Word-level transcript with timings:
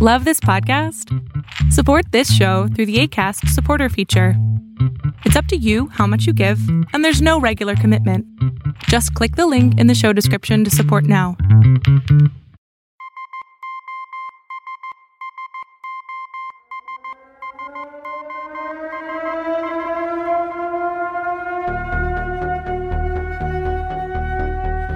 Love 0.00 0.24
this 0.24 0.38
podcast? 0.38 1.12
Support 1.72 2.12
this 2.12 2.32
show 2.32 2.68
through 2.68 2.86
the 2.86 3.00
ACAST 3.00 3.48
supporter 3.48 3.88
feature. 3.88 4.34
It's 5.24 5.34
up 5.34 5.46
to 5.46 5.56
you 5.56 5.88
how 5.88 6.06
much 6.06 6.24
you 6.24 6.32
give, 6.32 6.60
and 6.92 7.04
there's 7.04 7.20
no 7.20 7.40
regular 7.40 7.74
commitment. 7.74 8.24
Just 8.84 9.12
click 9.14 9.34
the 9.34 9.48
link 9.48 9.76
in 9.76 9.88
the 9.88 9.96
show 9.96 10.12
description 10.12 10.62
to 10.62 10.70
support 10.70 11.02
now. 11.02 11.36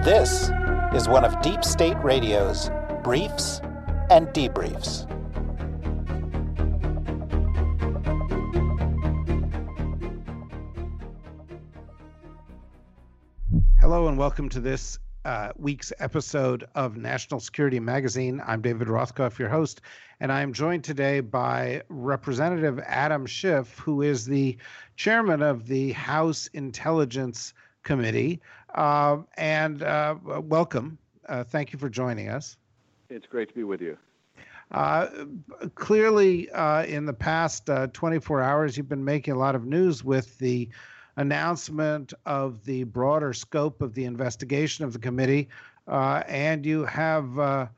This 0.05 0.53
is 0.95 1.09
one 1.09 1.25
of 1.25 1.43
Deep 1.43 1.65
State 1.65 1.97
Radio's 2.05 2.71
briefs 3.03 3.61
and 4.11 4.29
debriefs. 4.29 5.09
Hello, 13.81 14.09
and 14.09 14.17
welcome 14.17 14.49
to 14.49 14.61
this 14.61 14.99
uh, 15.25 15.53
week's 15.57 15.93
episode 15.99 16.65
of 16.75 16.97
National 16.97 17.41
Security 17.41 17.79
Magazine. 17.79 18.43
I'm 18.47 18.61
David 18.61 18.89
Rothkopf, 18.89 19.39
your 19.39 19.49
host, 19.49 19.81
and 20.21 20.33
I 20.33 20.41
am 20.41 20.53
joined 20.53 20.85
today 20.85 21.21
by 21.21 21.83
Representative 21.89 22.81
Adam 22.87 23.27
Schiff, 23.27 23.79
who 23.79 24.03
is 24.03 24.25
the 24.25 24.57
chairman 24.97 25.43
of 25.43 25.67
the 25.67 25.93
House 25.93 26.49
Intelligence 26.55 27.55
Committee. 27.83 28.41
Uh, 28.75 29.19
and 29.37 29.83
uh, 29.83 30.17
welcome. 30.25 30.99
Uh, 31.29 31.45
thank 31.45 31.73
you 31.73 31.79
for 31.79 31.89
joining 31.89 32.29
us. 32.29 32.57
It's 33.13 33.27
great 33.27 33.49
to 33.49 33.55
be 33.55 33.65
with 33.65 33.83
you. 33.83 33.99
Uh, 34.71 35.07
clearly, 35.75 36.51
uh, 36.51 36.85
in 36.85 37.05
the 37.05 37.13
past 37.13 37.69
24 37.93 38.41
hours, 38.41 38.77
you've 38.77 38.89
been 38.89 39.05
making 39.05 39.35
a 39.35 39.39
lot 39.39 39.55
of 39.55 39.67
news 39.67 40.03
with 40.03 40.39
the 40.39 40.71
announcement 41.17 42.15
of 42.25 42.65
the 42.65 42.85
broader 42.85 43.35
scope 43.35 43.83
of 43.83 43.93
the 43.93 44.07
investigation 44.07 44.87
of 44.87 44.95
the 44.95 44.99
committee, 44.99 45.51
and 45.87 46.65
you 46.65 46.87
have 46.87 47.69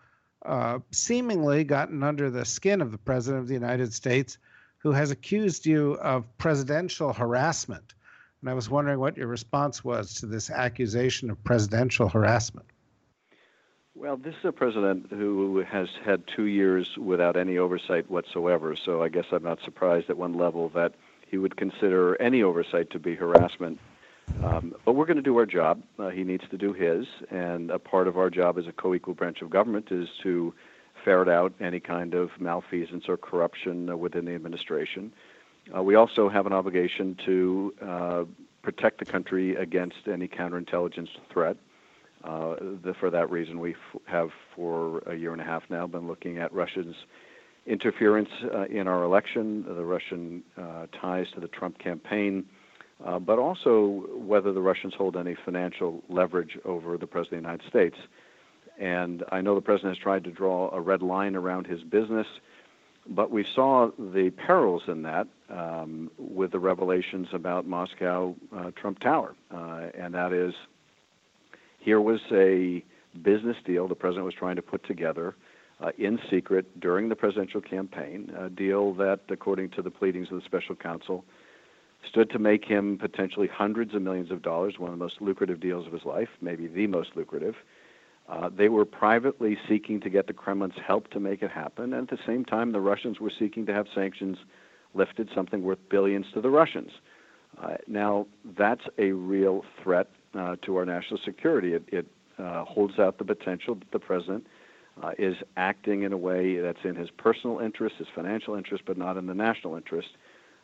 seemingly 0.93 1.65
gotten 1.65 2.05
under 2.05 2.31
the 2.31 2.45
skin 2.45 2.81
of 2.81 2.93
the 2.93 2.99
President 2.99 3.43
of 3.43 3.49
the 3.49 3.55
United 3.55 3.93
States, 3.93 4.39
who 4.79 4.93
has 4.93 5.11
accused 5.11 5.67
you 5.67 5.95
of 5.95 6.25
presidential 6.39 7.13
harassment. 7.13 7.95
And 8.41 8.49
I 8.49 8.55
was 8.55 8.71
wondering 8.71 9.01
what 9.01 9.17
your 9.17 9.27
response 9.27 9.83
was 9.83 10.15
to 10.17 10.27
this 10.27 10.49
accusation 10.49 11.29
of 11.29 11.43
presidential 11.43 12.09
harassment. 12.09 12.67
Well, 13.97 14.17
this 14.17 14.35
is 14.35 14.45
a 14.45 14.51
president 14.51 15.07
who 15.11 15.61
has 15.61 15.89
had 16.05 16.27
two 16.27 16.47
years 16.47 16.97
without 16.97 17.37
any 17.37 17.59
oversight 17.59 18.11
whatsoever. 18.11 18.75
So 18.75 19.05
I 19.05 19.09
guess 19.09 19.27
I'm 19.31 19.45
not 19.45 19.61
surprised 19.65 20.11
at 20.11 20.17
one 20.17 20.35
level 20.35 20.69
that 20.71 20.95
he 21.29 21.39
would 21.39 21.57
consider 21.57 22.21
any 22.21 22.43
oversight 22.43 22.91
to 22.91 22.99
be 22.99 23.15
harassment. 23.15 23.79
Um, 24.43 24.75
but 24.85 24.95
we're 24.95 25.07
going 25.07 25.19
to 25.19 25.23
do 25.23 25.37
our 25.37 25.47
job. 25.47 25.81
Uh, 25.97 26.09
he 26.09 26.25
needs 26.25 26.43
to 26.51 26.59
do 26.59 26.73
his. 26.73 27.07
And 27.31 27.71
a 27.71 27.79
part 27.79 28.09
of 28.09 28.19
our 28.19 28.31
job 28.31 28.59
as 28.59 28.67
a 28.67 28.73
co 28.73 28.97
equal 28.97 29.15
branch 29.15 29.43
of 29.43 29.51
government 29.51 29.93
is 29.93 30.09
to 30.25 30.53
ferret 31.05 31.29
out 31.29 31.53
any 31.61 31.79
kind 31.79 32.15
of 32.15 32.31
malfeasance 32.41 33.09
or 33.09 33.17
corruption 33.17 33.91
uh, 33.91 33.97
within 33.97 34.25
the 34.25 34.35
administration. 34.35 35.13
Uh, 35.75 35.85
we 35.85 35.95
also 35.95 36.29
have 36.29 36.47
an 36.47 36.53
obligation 36.53 37.17
to 37.27 37.75
uh, 37.81 38.25
protect 38.61 38.99
the 38.99 39.05
country 39.05 39.55
against 39.55 40.09
any 40.09 40.27
counterintelligence 40.27 41.11
threat. 41.31 41.57
Uh, 42.25 42.57
the, 42.83 42.95
for 42.99 43.11
that 43.11 43.31
reason, 43.31 43.61
we 43.61 43.73
f- 43.73 44.01
have 44.07 44.31
for 44.57 45.01
a 45.07 45.15
year 45.15 45.33
and 45.33 45.43
a 45.43 45.45
half 45.45 45.63
now 45.69 45.87
been 45.87 46.07
looking 46.07 46.39
at 46.39 46.53
Russia's 46.53 46.97
interference 47.67 48.31
uh, 48.55 48.65
in 48.65 48.89
our 48.89 49.03
election, 49.03 49.65
the 49.67 49.85
Russian 49.85 50.43
uh, 50.57 50.87
ties 50.99 51.27
to 51.35 51.41
the 51.41 51.49
Trump 51.49 51.79
campaign, 51.79 52.47
uh, 53.05 53.19
but 53.19 53.39
also 53.39 54.07
whether 54.15 54.53
the 54.53 54.63
Russians 54.63 54.95
hold 54.95 55.17
any 55.17 55.35
financial 55.45 56.03
leverage 56.09 56.59
over 56.65 56.97
the 56.97 57.07
President 57.07 57.39
of 57.39 57.43
the 57.43 57.49
United 57.49 57.69
States. 57.69 57.97
And 58.79 59.23
I 59.31 59.43
know 59.43 59.55
the 59.55 59.61
President 59.61 59.95
has 59.97 60.03
tried 60.03 60.25
to 60.25 60.31
draw 60.31 60.71
a 60.75 60.81
red 60.81 61.03
line 61.03 61.37
around 61.37 61.67
his 61.67 61.83
business. 61.83 62.27
But 63.07 63.31
we 63.31 63.45
saw 63.45 63.91
the 63.99 64.31
perils 64.31 64.85
in 64.89 65.03
that 65.03 65.29
um, 65.51 66.11
with 66.17 66.53
the 66.53 66.59
revelations 66.59 67.29
about 67.33 67.67
Moscow 67.67 68.35
uh, 68.57 68.71
Trump 68.77 68.99
Tower. 68.99 69.35
And 69.51 70.15
that 70.15 70.33
is, 70.33 70.55
here 71.85 72.01
was 72.01 72.21
a 72.33 72.83
business 73.23 73.57
deal 73.65 73.87
the 73.87 73.95
president 73.95 74.25
was 74.25 74.35
trying 74.35 74.57
to 74.57 74.63
put 74.63 74.85
together 74.87 75.37
uh, 75.81 75.91
in 75.99 76.19
secret 76.31 76.81
during 76.81 77.11
the 77.11 77.17
presidential 77.17 77.61
campaign, 77.61 78.33
a 78.39 78.49
deal 78.49 78.95
that, 78.95 79.21
according 79.29 79.69
to 79.69 79.83
the 79.83 79.91
pleadings 79.91 80.29
of 80.31 80.39
the 80.39 80.45
special 80.45 80.75
counsel, 80.75 81.25
stood 82.09 82.31
to 82.31 82.39
make 82.39 82.65
him 82.65 82.97
potentially 82.99 83.49
hundreds 83.49 83.95
of 83.95 84.01
millions 84.01 84.31
of 84.31 84.41
dollars, 84.41 84.79
one 84.79 84.91
of 84.91 84.99
the 84.99 85.05
most 85.05 85.21
lucrative 85.21 85.61
deals 85.61 85.87
of 85.87 85.93
his 85.93 86.05
life, 86.05 86.29
maybe 86.41 86.67
the 86.67 86.87
most 86.87 87.11
lucrative. 87.17 87.57
Uh, 88.29 88.49
they 88.49 88.71
were 88.71 88.87
privately 88.87 89.59
seeking 89.69 90.01
to 90.01 90.09
get 90.09 90.27
the 90.27 90.33
Kremlin's 90.33 90.79
help 90.87 91.11
to 91.11 91.21
make 91.21 91.43
it 91.43 91.51
happen, 91.51 91.93
and 91.93 92.11
at 92.11 92.19
the 92.19 92.23
same 92.27 92.47
time, 92.47 92.73
the 92.73 92.81
Russians 92.81 93.21
were 93.21 93.33
seeking 93.39 93.67
to 93.67 93.75
have 93.75 93.87
sanctions 93.95 94.39
lifted, 94.95 95.29
something 95.35 95.63
worth 95.63 95.79
billions 95.91 96.27
to 96.33 96.41
the 96.41 96.49
Russians. 96.51 96.93
Uh, 97.63 97.77
now, 97.87 98.27
that's 98.57 98.85
a 98.97 99.11
real 99.13 99.65
threat 99.83 100.09
uh, 100.35 100.57
to 100.63 100.77
our 100.77 100.85
national 100.85 101.21
security. 101.25 101.75
It, 101.75 101.85
it 101.89 102.07
uh, 102.39 102.65
holds 102.65 102.99
out 102.99 103.19
the 103.19 103.25
potential 103.25 103.75
that 103.77 103.91
the 103.93 103.99
president 103.99 104.47
uh, 105.03 105.13
is 105.19 105.37
acting 105.57 106.03
in 106.03 106.13
a 106.13 106.17
way 106.17 106.59
that's 106.59 106.85
in 106.85 106.95
his 106.95 107.11
personal 107.11 107.59
interest, 107.59 107.97
his 107.97 108.09
financial 108.15 108.55
interest, 108.55 108.85
but 108.87 108.97
not 108.97 109.17
in 109.17 109.27
the 109.27 109.35
national 109.35 109.77
interest. 109.77 110.09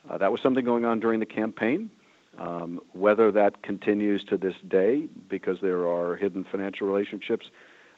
Uh, 0.09 0.19
that 0.19 0.33
was 0.33 0.41
something 0.41 0.65
going 0.65 0.85
on 0.85 1.01
during 1.01 1.21
the 1.21 1.27
campaign. 1.27 1.91
Um, 2.39 2.81
whether 2.93 3.33
that 3.33 3.63
continues 3.63 4.23
to 4.25 4.37
this 4.37 4.55
day 4.69 5.09
because 5.29 5.59
there 5.61 5.89
are 5.89 6.15
hidden 6.15 6.47
financial 6.49 6.87
relationships, 6.87 7.47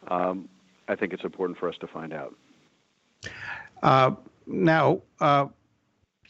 um, 0.08 0.48
I 0.88 0.96
think 0.96 1.12
it's 1.12 1.22
important 1.22 1.58
for 1.58 1.68
us 1.68 1.76
to 1.80 1.86
find 1.86 2.14
out. 2.14 2.34
Uh, 3.82 4.12
now, 4.46 5.02
uh, 5.20 5.48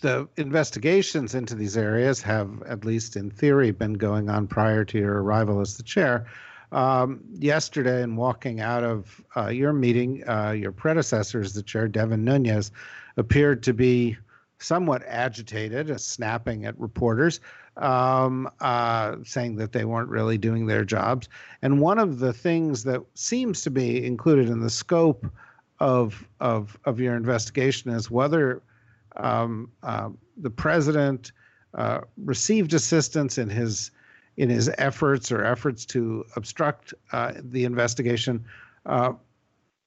the 0.03 0.29
investigations 0.37 1.35
into 1.35 1.55
these 1.55 1.77
areas 1.77 2.21
have, 2.23 2.63
at 2.65 2.85
least 2.85 3.17
in 3.17 3.31
theory, 3.31 3.71
been 3.71 3.95
going 3.95 4.29
on 4.29 4.47
prior 4.47 4.85
to 4.85 4.99
your 4.99 5.23
arrival 5.23 5.61
as 5.61 5.77
the 5.77 5.83
chair. 5.83 6.27
Um, 6.71 7.21
yesterday, 7.39 8.03
in 8.03 8.17
walking 8.17 8.61
out 8.61 8.85
of 8.85 9.23
uh, 9.37 9.49
your 9.49 9.73
meeting, 9.73 10.29
uh, 10.29 10.51
your 10.51 10.73
predecessor 10.73 11.41
as 11.41 11.55
the 11.55 11.63
chair, 11.63 11.89
Devin 11.89 12.25
Nunes, 12.25 12.71
appeared 13.17 13.63
to 13.65 13.75
be 13.75 14.17
somewhat 14.59 15.03
agitated, 15.07 15.91
uh, 15.91 15.99
snapping 15.99 16.67
at 16.67 16.79
reporters 16.79 17.41
um, 17.77 18.51
uh, 18.61 19.17
saying 19.25 19.57
that 19.57 19.73
they 19.73 19.85
weren't 19.85 20.09
really 20.09 20.39
doing 20.39 20.67
their 20.67 20.85
jobs. 20.85 21.29
And 21.63 21.81
one 21.81 21.99
of 21.99 22.19
the 22.19 22.33
things 22.33 22.85
that 22.85 23.03
seems 23.15 23.63
to 23.63 23.71
be 23.71 24.05
included 24.05 24.49
in 24.49 24.61
the 24.61 24.71
scope 24.71 25.27
of 25.81 26.29
of 26.39 26.79
of 26.85 27.01
your 27.01 27.17
investigation 27.17 27.91
is 27.91 28.11
whether 28.11 28.63
um, 29.17 29.71
uh, 29.83 30.11
the 30.37 30.51
president 30.51 31.33
uh, 31.75 32.01
received 32.17 32.75
assistance 32.75 33.39
in 33.39 33.49
his 33.49 33.91
in 34.37 34.49
his 34.49 34.71
efforts 34.79 35.31
or 35.31 35.45
efforts 35.45 35.85
to 35.85 36.25
obstruct 36.37 36.95
uh, 37.13 37.33
the 37.37 37.65
investigation 37.65 38.43
uh, 38.87 39.13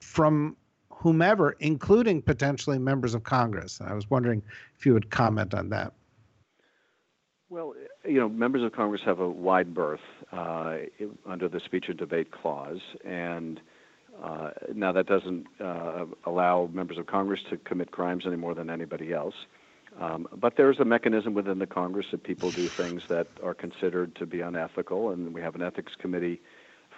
from 0.02 0.56
whomever, 0.90 1.56
including 1.60 2.22
potentially 2.22 2.78
members 2.78 3.16
of 3.16 3.24
Congress. 3.24 3.82
I 3.82 3.94
was 3.94 4.10
wondering 4.10 4.44
if 4.78 4.86
you 4.86 4.94
would 4.94 5.10
comment 5.10 5.54
on 5.54 5.70
that. 5.70 5.94
Well, 7.50 7.74
you 8.04 8.20
know, 8.20 8.30
members 8.30 8.64
of 8.64 8.72
Congress 8.72 9.02
have 9.06 9.20
a 9.20 9.30
wide 9.30 9.74
berth 9.74 10.00
uh, 10.32 10.78
under 11.26 11.48
the 11.48 11.60
speech 11.60 11.86
and 11.88 11.98
debate 11.98 12.32
clause, 12.32 12.82
and 13.04 13.60
uh, 14.24 14.52
now 14.74 14.92
that 14.92 15.08
doesn't 15.08 15.48
uh, 15.60 16.06
allow 16.26 16.70
members 16.74 16.98
of 16.98 17.06
Congress 17.06 17.42
to 17.50 17.58
commit 17.58 17.92
crimes 17.92 18.24
any 18.26 18.38
more 18.38 18.54
than 18.54 18.70
anybody 18.70 19.14
else. 19.14 19.36
Um, 20.00 20.28
but 20.36 20.58
there's 20.58 20.80
a 20.80 20.86
mechanism 20.86 21.34
within 21.34 21.60
the 21.60 21.68
Congress 21.68 22.08
that 22.12 22.24
people 22.24 22.52
do 22.52 22.68
things 22.68 23.04
that 23.08 23.28
are 23.44 23.54
considered 23.54 24.16
to 24.16 24.26
be 24.26 24.42
unethical, 24.42 25.12
and 25.12 25.34
we 25.34 25.42
have 25.42 25.56
an 25.56 25.62
ethics 25.62 25.94
committee 25.98 26.42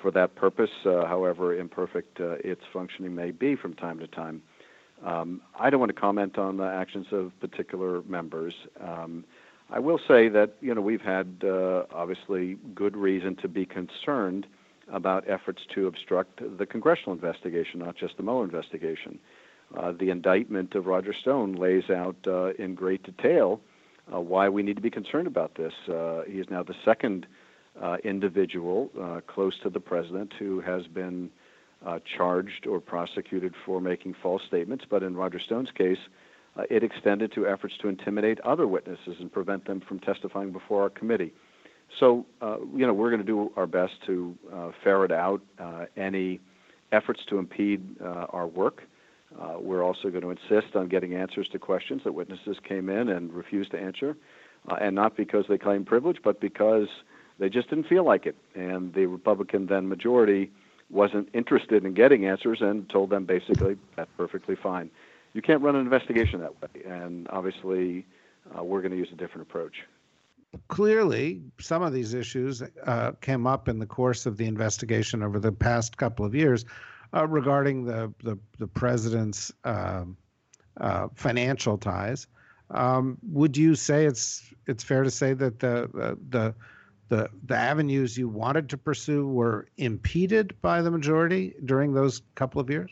for 0.02 0.12
that 0.12 0.36
purpose, 0.36 0.72
uh, 0.86 1.06
however 1.06 1.56
imperfect 1.56 2.20
uh, 2.20 2.36
its 2.44 2.62
functioning 2.72 3.16
may 3.16 3.32
be 3.32 3.56
from 3.56 3.74
time 3.74 4.00
to 4.00 4.08
time. 4.08 4.42
Um, 5.04 5.42
I 5.60 5.70
don't 5.70 5.80
want 5.80 5.94
to 5.94 6.00
comment 6.00 6.38
on 6.38 6.58
the 6.58 6.66
actions 6.66 7.08
of 7.12 7.40
particular 7.40 8.02
members. 8.04 8.54
Um, 8.82 9.26
I 9.70 9.80
will 9.80 10.00
say 10.08 10.30
that 10.30 10.56
you 10.62 10.74
know 10.74 10.82
we've 10.82 11.02
had 11.02 11.44
uh, 11.44 11.84
obviously 11.92 12.58
good 12.74 12.96
reason 12.96 13.36
to 13.38 13.48
be 13.48 13.66
concerned 13.66 14.48
about 14.92 15.30
efforts 15.30 15.62
to 15.76 15.88
obstruct 15.88 16.42
the 16.58 16.66
congressional 16.66 17.14
investigation, 17.14 17.80
not 17.80 17.96
just 17.96 18.18
the 18.18 18.24
Mueller 18.24 18.46
investigation. 18.46 19.20
Uh, 19.76 19.92
the 19.92 20.10
indictment 20.10 20.76
of 20.76 20.86
Roger 20.86 21.14
Stone 21.14 21.54
lays 21.54 21.90
out 21.90 22.16
uh, 22.26 22.54
in 22.54 22.74
great 22.74 23.04
detail 23.04 23.60
uh, 24.14 24.20
why 24.20 24.48
we 24.48 24.64
need 24.64 24.78
to 24.78 24.82
be 24.82 24.90
concerned 24.90 25.28
about 25.28 25.56
this. 25.56 25.74
Uh, 25.90 26.22
he 26.26 26.40
is 26.40 26.50
now 26.50 26.64
the 26.64 26.76
second 26.86 27.28
uh, 27.82 27.98
individual 28.04 28.90
close 29.28 29.60
to 29.62 29.70
the 29.70 29.80
president 29.80 30.34
who 30.40 30.62
has 30.62 30.88
been 30.88 31.30
uh, 31.86 32.00
charged 32.18 32.66
or 32.66 32.80
prosecuted 32.80 33.54
for 33.66 33.80
making 33.80 34.16
false 34.22 34.42
statements, 34.48 34.86
but 34.90 35.04
in 35.04 35.16
Roger 35.16 35.40
Stone's 35.40 35.72
case, 35.72 36.00
uh, 36.58 36.64
it 36.70 36.84
extended 36.84 37.32
to 37.34 37.48
efforts 37.48 37.76
to 37.82 37.88
intimidate 37.88 38.40
other 38.42 38.68
witnesses 38.68 39.18
and 39.20 39.32
prevent 39.32 39.66
them 39.66 39.80
from 39.80 40.00
testifying 40.00 40.52
before 40.52 40.84
our 40.84 40.90
committee. 40.90 41.34
So, 42.00 42.26
uh, 42.42 42.58
you 42.76 42.86
know, 42.86 42.94
we're 42.94 43.10
going 43.10 43.22
to 43.22 43.28
do 43.28 43.52
our 43.56 43.68
best 43.68 43.94
to 44.06 44.38
uh, 44.54 44.72
ferret 44.84 45.12
out 45.12 45.42
uh, 45.60 45.86
any 45.96 46.40
efforts 46.92 47.22
to 47.30 47.38
impede 47.38 47.84
uh, 48.02 48.28
our 48.30 48.48
work. 48.48 48.84
Uh, 49.40 49.56
we're 49.60 49.84
also 49.84 50.10
going 50.10 50.22
to 50.22 50.30
insist 50.30 50.76
on 50.76 50.88
getting 50.88 51.16
answers 51.16 51.48
to 51.50 51.60
questions 51.60 52.02
that 52.04 52.14
witnesses 52.14 52.58
came 52.64 52.90
in 52.90 53.10
and 53.10 53.34
refused 53.34 53.72
to 53.72 53.80
answer, 53.80 54.16
uh, 54.70 54.76
and 54.80 54.96
not 54.96 55.18
because 55.18 55.46
they 55.50 55.58
claim 55.58 55.84
privilege, 55.84 56.18
but 56.24 56.40
because 56.40 56.88
they 57.40 57.50
just 57.50 57.70
didn't 57.70 57.88
feel 57.88 58.06
like 58.06 58.26
it. 58.26 58.36
And 58.56 58.94
the 58.94 59.06
Republican 59.06 59.66
then 59.66 59.88
majority 59.90 60.52
wasn't 60.90 61.28
interested 61.34 61.84
in 61.84 61.94
getting 61.94 62.26
answers 62.26 62.62
and 62.62 62.90
told 62.90 63.10
them 63.10 63.26
basically 63.26 63.78
that's 63.96 64.10
perfectly 64.16 64.56
fine. 64.56 64.90
You 65.34 65.42
can't 65.42 65.62
run 65.62 65.76
an 65.76 65.82
investigation 65.82 66.40
that 66.40 66.54
way, 66.62 66.84
and 66.86 67.28
obviously, 67.30 68.06
we're 68.56 68.82
going 68.82 68.92
to 68.92 68.98
use 68.98 69.10
a 69.12 69.16
different 69.16 69.48
approach 69.48 69.84
clearly 70.68 71.42
some 71.60 71.82
of 71.82 71.94
these 71.94 72.14
issues 72.14 72.62
uh, 72.86 73.12
came 73.22 73.48
up 73.48 73.68
in 73.68 73.80
the 73.80 73.86
course 73.86 74.26
of 74.26 74.38
the 74.38 74.46
investigation 74.46 75.24
over 75.24 75.40
the 75.40 75.52
past 75.52 75.98
couple 75.98 76.26
of 76.26 76.36
years 76.36 76.66
uh, 77.14 77.28
regarding 77.28 77.86
the 77.86 78.14
the, 78.24 78.38
the 78.58 78.68
president's 78.68 79.52
uh, 79.64 80.06
financial 81.16 81.78
ties. 81.78 82.28
Um, 82.70 83.18
would 83.24 83.56
you 83.56 83.76
say 83.76 84.06
it's 84.06 84.54
it's 84.66 84.84
fair 84.84 85.04
to 85.04 85.12
say 85.12 85.34
that 85.34 85.60
the 85.60 86.18
the 86.30 86.56
the 87.10 87.30
the 87.46 87.56
avenues 87.56 88.18
you 88.18 88.28
wanted 88.28 88.70
to 88.70 88.78
pursue 88.78 89.28
were 89.28 89.68
impeded 89.78 90.60
by 90.62 90.82
the 90.82 90.92
majority 90.92 91.56
during 91.64 91.94
those 91.94 92.22
couple 92.36 92.60
of 92.60 92.70
years? 92.70 92.92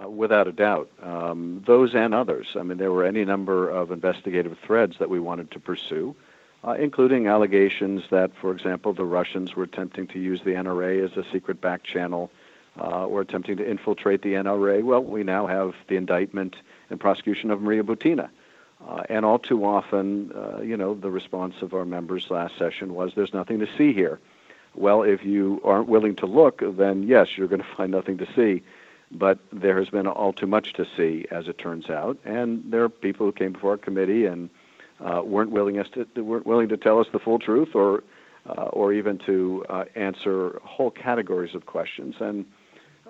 Uh, 0.00 0.08
without 0.08 0.46
a 0.46 0.52
doubt. 0.52 0.90
Um, 1.02 1.62
those 1.66 1.94
and 1.94 2.14
others. 2.14 2.46
I 2.56 2.62
mean, 2.62 2.78
there 2.78 2.92
were 2.92 3.04
any 3.04 3.24
number 3.24 3.68
of 3.68 3.90
investigative 3.90 4.56
threads 4.64 4.96
that 4.98 5.10
we 5.10 5.20
wanted 5.20 5.50
to 5.52 5.60
pursue 5.60 6.14
uh, 6.62 6.72
including 6.72 7.26
allegations 7.26 8.02
that, 8.10 8.30
for 8.40 8.52
example, 8.52 8.92
the 8.92 9.04
Russians 9.04 9.56
were 9.56 9.64
attempting 9.64 10.06
to 10.08 10.18
use 10.18 10.40
the 10.44 10.52
NRA 10.52 11.04
as 11.04 11.16
a 11.16 11.28
secret 11.30 11.60
back 11.60 11.82
channel 11.82 12.30
uh, 12.78 13.06
or 13.06 13.20
attempting 13.20 13.56
to 13.56 13.68
infiltrate 13.68 14.22
the 14.22 14.34
NRA. 14.34 14.82
Well, 14.82 15.02
we 15.02 15.22
now 15.22 15.46
have 15.46 15.74
the 15.88 15.96
indictment 15.96 16.56
and 16.90 17.00
prosecution 17.00 17.50
of 17.50 17.62
Maria 17.62 17.82
Butina. 17.82 18.28
Uh, 18.86 19.02
and 19.08 19.24
all 19.24 19.38
too 19.38 19.64
often, 19.64 20.32
uh, 20.32 20.60
you 20.62 20.76
know, 20.76 20.94
the 20.94 21.10
response 21.10 21.54
of 21.60 21.74
our 21.74 21.84
members 21.84 22.30
last 22.30 22.56
session 22.56 22.94
was 22.94 23.12
there's 23.14 23.34
nothing 23.34 23.58
to 23.58 23.68
see 23.76 23.92
here. 23.92 24.18
Well, 24.74 25.02
if 25.02 25.24
you 25.24 25.60
aren't 25.64 25.88
willing 25.88 26.16
to 26.16 26.26
look, 26.26 26.62
then 26.62 27.02
yes, 27.02 27.36
you're 27.36 27.48
going 27.48 27.62
to 27.70 27.76
find 27.76 27.90
nothing 27.90 28.18
to 28.18 28.28
see. 28.34 28.62
But 29.12 29.38
there 29.52 29.76
has 29.78 29.90
been 29.90 30.06
all 30.06 30.32
too 30.32 30.46
much 30.46 30.74
to 30.74 30.86
see, 30.96 31.26
as 31.30 31.48
it 31.48 31.58
turns 31.58 31.90
out. 31.90 32.18
And 32.24 32.62
there 32.70 32.84
are 32.84 32.88
people 32.88 33.26
who 33.26 33.32
came 33.32 33.52
before 33.52 33.72
our 33.72 33.76
committee 33.76 34.26
and 34.26 34.48
uh, 35.04 35.22
weren't 35.22 35.50
willing 35.50 35.78
us 35.78 35.86
to 35.94 36.22
weren't 36.22 36.46
willing 36.46 36.68
to 36.68 36.76
tell 36.76 36.98
us 37.00 37.06
the 37.12 37.18
full 37.18 37.38
truth 37.38 37.70
or 37.74 38.02
uh, 38.48 38.64
or 38.72 38.92
even 38.92 39.18
to 39.18 39.64
uh, 39.68 39.84
answer 39.94 40.58
whole 40.64 40.90
categories 40.90 41.54
of 41.54 41.66
questions 41.66 42.14
and 42.20 42.44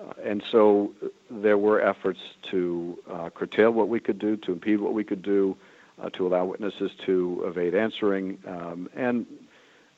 uh, 0.00 0.12
and 0.24 0.42
so 0.50 0.92
there 1.30 1.58
were 1.58 1.80
efforts 1.80 2.20
to 2.50 2.98
uh, 3.10 3.30
curtail 3.30 3.70
what 3.70 3.88
we 3.88 4.00
could 4.00 4.18
do, 4.18 4.36
to 4.36 4.52
impede 4.52 4.80
what 4.80 4.94
we 4.94 5.04
could 5.04 5.22
do, 5.22 5.56
uh, 6.02 6.08
to 6.10 6.26
allow 6.26 6.44
witnesses 6.44 6.90
to 7.04 7.42
evade 7.44 7.74
answering, 7.74 8.38
um, 8.46 8.88
and 8.96 9.26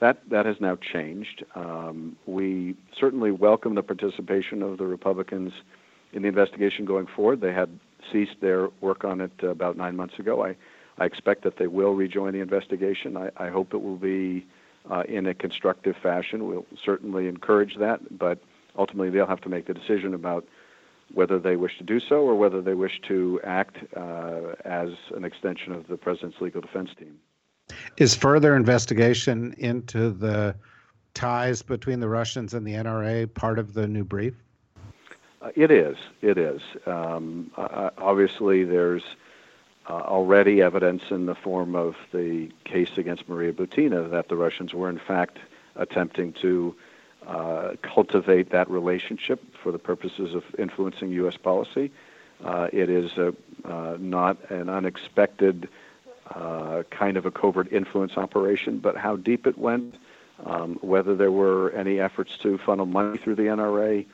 that 0.01 0.29
that 0.29 0.47
has 0.47 0.57
now 0.61 0.77
changed. 0.77 1.45
Um, 1.55 2.17
we 2.27 2.75
certainly 2.99 3.31
welcome 3.31 3.75
the 3.75 3.83
participation 3.83 4.63
of 4.63 4.79
the 4.79 4.87
Republicans 4.87 5.53
in 6.13 6.23
the 6.23 6.29
investigation 6.29 6.85
going 6.85 7.07
forward. 7.15 7.41
They 7.41 7.53
had 7.53 7.69
ceased 8.13 8.41
their 8.41 8.69
work 8.81 9.05
on 9.05 9.21
it 9.21 9.33
about 9.43 9.77
nine 9.77 9.95
months 9.95 10.19
ago. 10.19 10.45
I 10.45 10.57
I 10.99 11.05
expect 11.05 11.43
that 11.43 11.57
they 11.57 11.67
will 11.67 11.95
rejoin 11.95 12.33
the 12.33 12.41
investigation. 12.41 13.17
I, 13.17 13.31
I 13.37 13.49
hope 13.49 13.75
it 13.75 13.83
will 13.83 13.97
be 13.97 14.47
uh, 14.91 15.05
in 15.09 15.27
a 15.27 15.35
constructive 15.35 15.97
fashion. 15.97 16.47
We'll 16.47 16.67
certainly 16.83 17.29
encourage 17.29 17.77
that, 17.77 18.19
but 18.19 18.39
ultimately 18.77 19.11
they'll 19.11 19.27
have 19.27 19.41
to 19.43 19.49
make 19.49 19.67
the 19.67 19.75
decision 19.75 20.15
about 20.15 20.47
whether 21.15 21.39
they 21.39 21.57
wish 21.57 21.79
to 21.79 21.85
do 21.85 22.01
so 22.01 22.23
or 22.23 22.35
whether 22.35 22.63
they 22.63 22.75
wish 22.75 23.01
to 23.09 23.41
act 23.45 23.79
uh, 23.97 24.55
as 24.65 24.91
an 25.15 25.25
extension 25.25 25.73
of 25.73 25.87
the 25.89 25.97
president's 25.97 26.41
legal 26.41 26.61
defense 26.61 26.91
team. 26.99 27.19
Is 27.97 28.15
further 28.15 28.57
investigation 28.57 29.55
into 29.59 30.11
the 30.11 30.55
ties 31.15 31.63
between 31.63 32.01
the 32.01 32.09
Russians 32.09 32.55
and 32.55 32.67
the 32.67 32.73
NRA 32.73 33.33
part 33.33 33.59
of 33.59 33.75
the 33.75 33.87
new 33.87 34.05
brief? 34.05 34.35
Uh, 35.41 35.51
it 35.55 35.71
is. 35.71 35.97
It 36.21 36.39
is. 36.39 36.63
Um, 36.87 37.51
uh, 37.57 37.91
obviously, 37.99 38.65
there's 38.65 39.03
uh, 39.89 39.93
already 39.93 40.63
evidence 40.63 41.03
in 41.11 41.27
the 41.27 41.35
form 41.35 41.75
of 41.75 41.97
the 42.13 42.51
case 42.65 42.91
against 42.97 43.29
Maria 43.29 43.53
Butina 43.53 44.11
that 44.11 44.29
the 44.29 44.37
Russians 44.37 44.73
were 44.73 44.89
in 44.89 44.99
fact 44.99 45.39
attempting 45.77 46.33
to 46.35 46.75
uh, 47.27 47.73
cultivate 47.83 48.51
that 48.51 48.69
relationship 48.71 49.43
for 49.63 49.73
the 49.73 49.79
purposes 49.79 50.35
of 50.35 50.45
influencing 50.59 51.11
U.S. 51.13 51.37
policy. 51.37 51.91
Uh, 52.45 52.69
it 52.73 52.91
is 52.91 53.13
a, 53.17 53.35
uh, 53.65 53.97
not 54.01 54.51
an 54.51 54.69
unexpected 54.69 55.69
uh, 56.35 56.83
kind 56.91 57.17
of 57.17 57.27
a 57.27 57.31
covert 57.31 57.73
influence 57.73 58.17
operation, 58.17 58.79
but 58.79 58.97
how 58.97 59.17
deep 59.17 59.47
it 59.47 59.57
went, 59.57 59.95
um, 60.45 60.79
whether 60.81 61.15
there 61.15 61.31
were 61.31 61.71
any 61.73 62.01
efforts 62.01 62.37
to 62.39 62.59
funnel 62.59 62.87
money 62.87 63.19
through 63.19 63.35
the 63.35 63.43
NRA, 63.43 64.05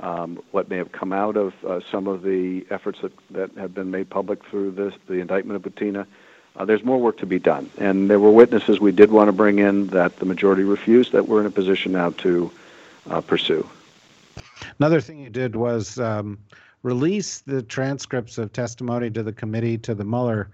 um, 0.00 0.42
what 0.50 0.68
may 0.68 0.76
have 0.76 0.92
come 0.92 1.12
out 1.12 1.36
of 1.36 1.52
uh, 1.64 1.80
some 1.90 2.06
of 2.06 2.22
the 2.22 2.66
efforts 2.70 3.00
that, 3.00 3.12
that 3.30 3.50
have 3.56 3.74
been 3.74 3.90
made 3.90 4.10
public 4.10 4.44
through 4.46 4.72
this, 4.72 4.94
the 5.06 5.14
indictment 5.14 5.64
of 5.64 5.72
Butina. 5.72 6.06
Uh, 6.56 6.64
there's 6.64 6.84
more 6.84 6.98
work 6.98 7.16
to 7.18 7.26
be 7.26 7.38
done. 7.38 7.70
And 7.78 8.10
there 8.10 8.20
were 8.20 8.30
witnesses 8.30 8.80
we 8.80 8.92
did 8.92 9.10
want 9.10 9.28
to 9.28 9.32
bring 9.32 9.58
in 9.58 9.86
that 9.88 10.16
the 10.16 10.26
majority 10.26 10.64
refused 10.64 11.12
that 11.12 11.26
we're 11.26 11.40
in 11.40 11.46
a 11.46 11.50
position 11.50 11.92
now 11.92 12.10
to 12.10 12.50
uh, 13.08 13.20
pursue. 13.20 13.68
Another 14.78 15.00
thing 15.00 15.18
you 15.18 15.30
did 15.30 15.56
was 15.56 15.98
um, 15.98 16.38
release 16.82 17.40
the 17.40 17.62
transcripts 17.62 18.38
of 18.38 18.52
testimony 18.52 19.10
to 19.10 19.22
the 19.22 19.32
committee 19.32 19.78
to 19.78 19.94
the 19.94 20.04
Mueller 20.04 20.50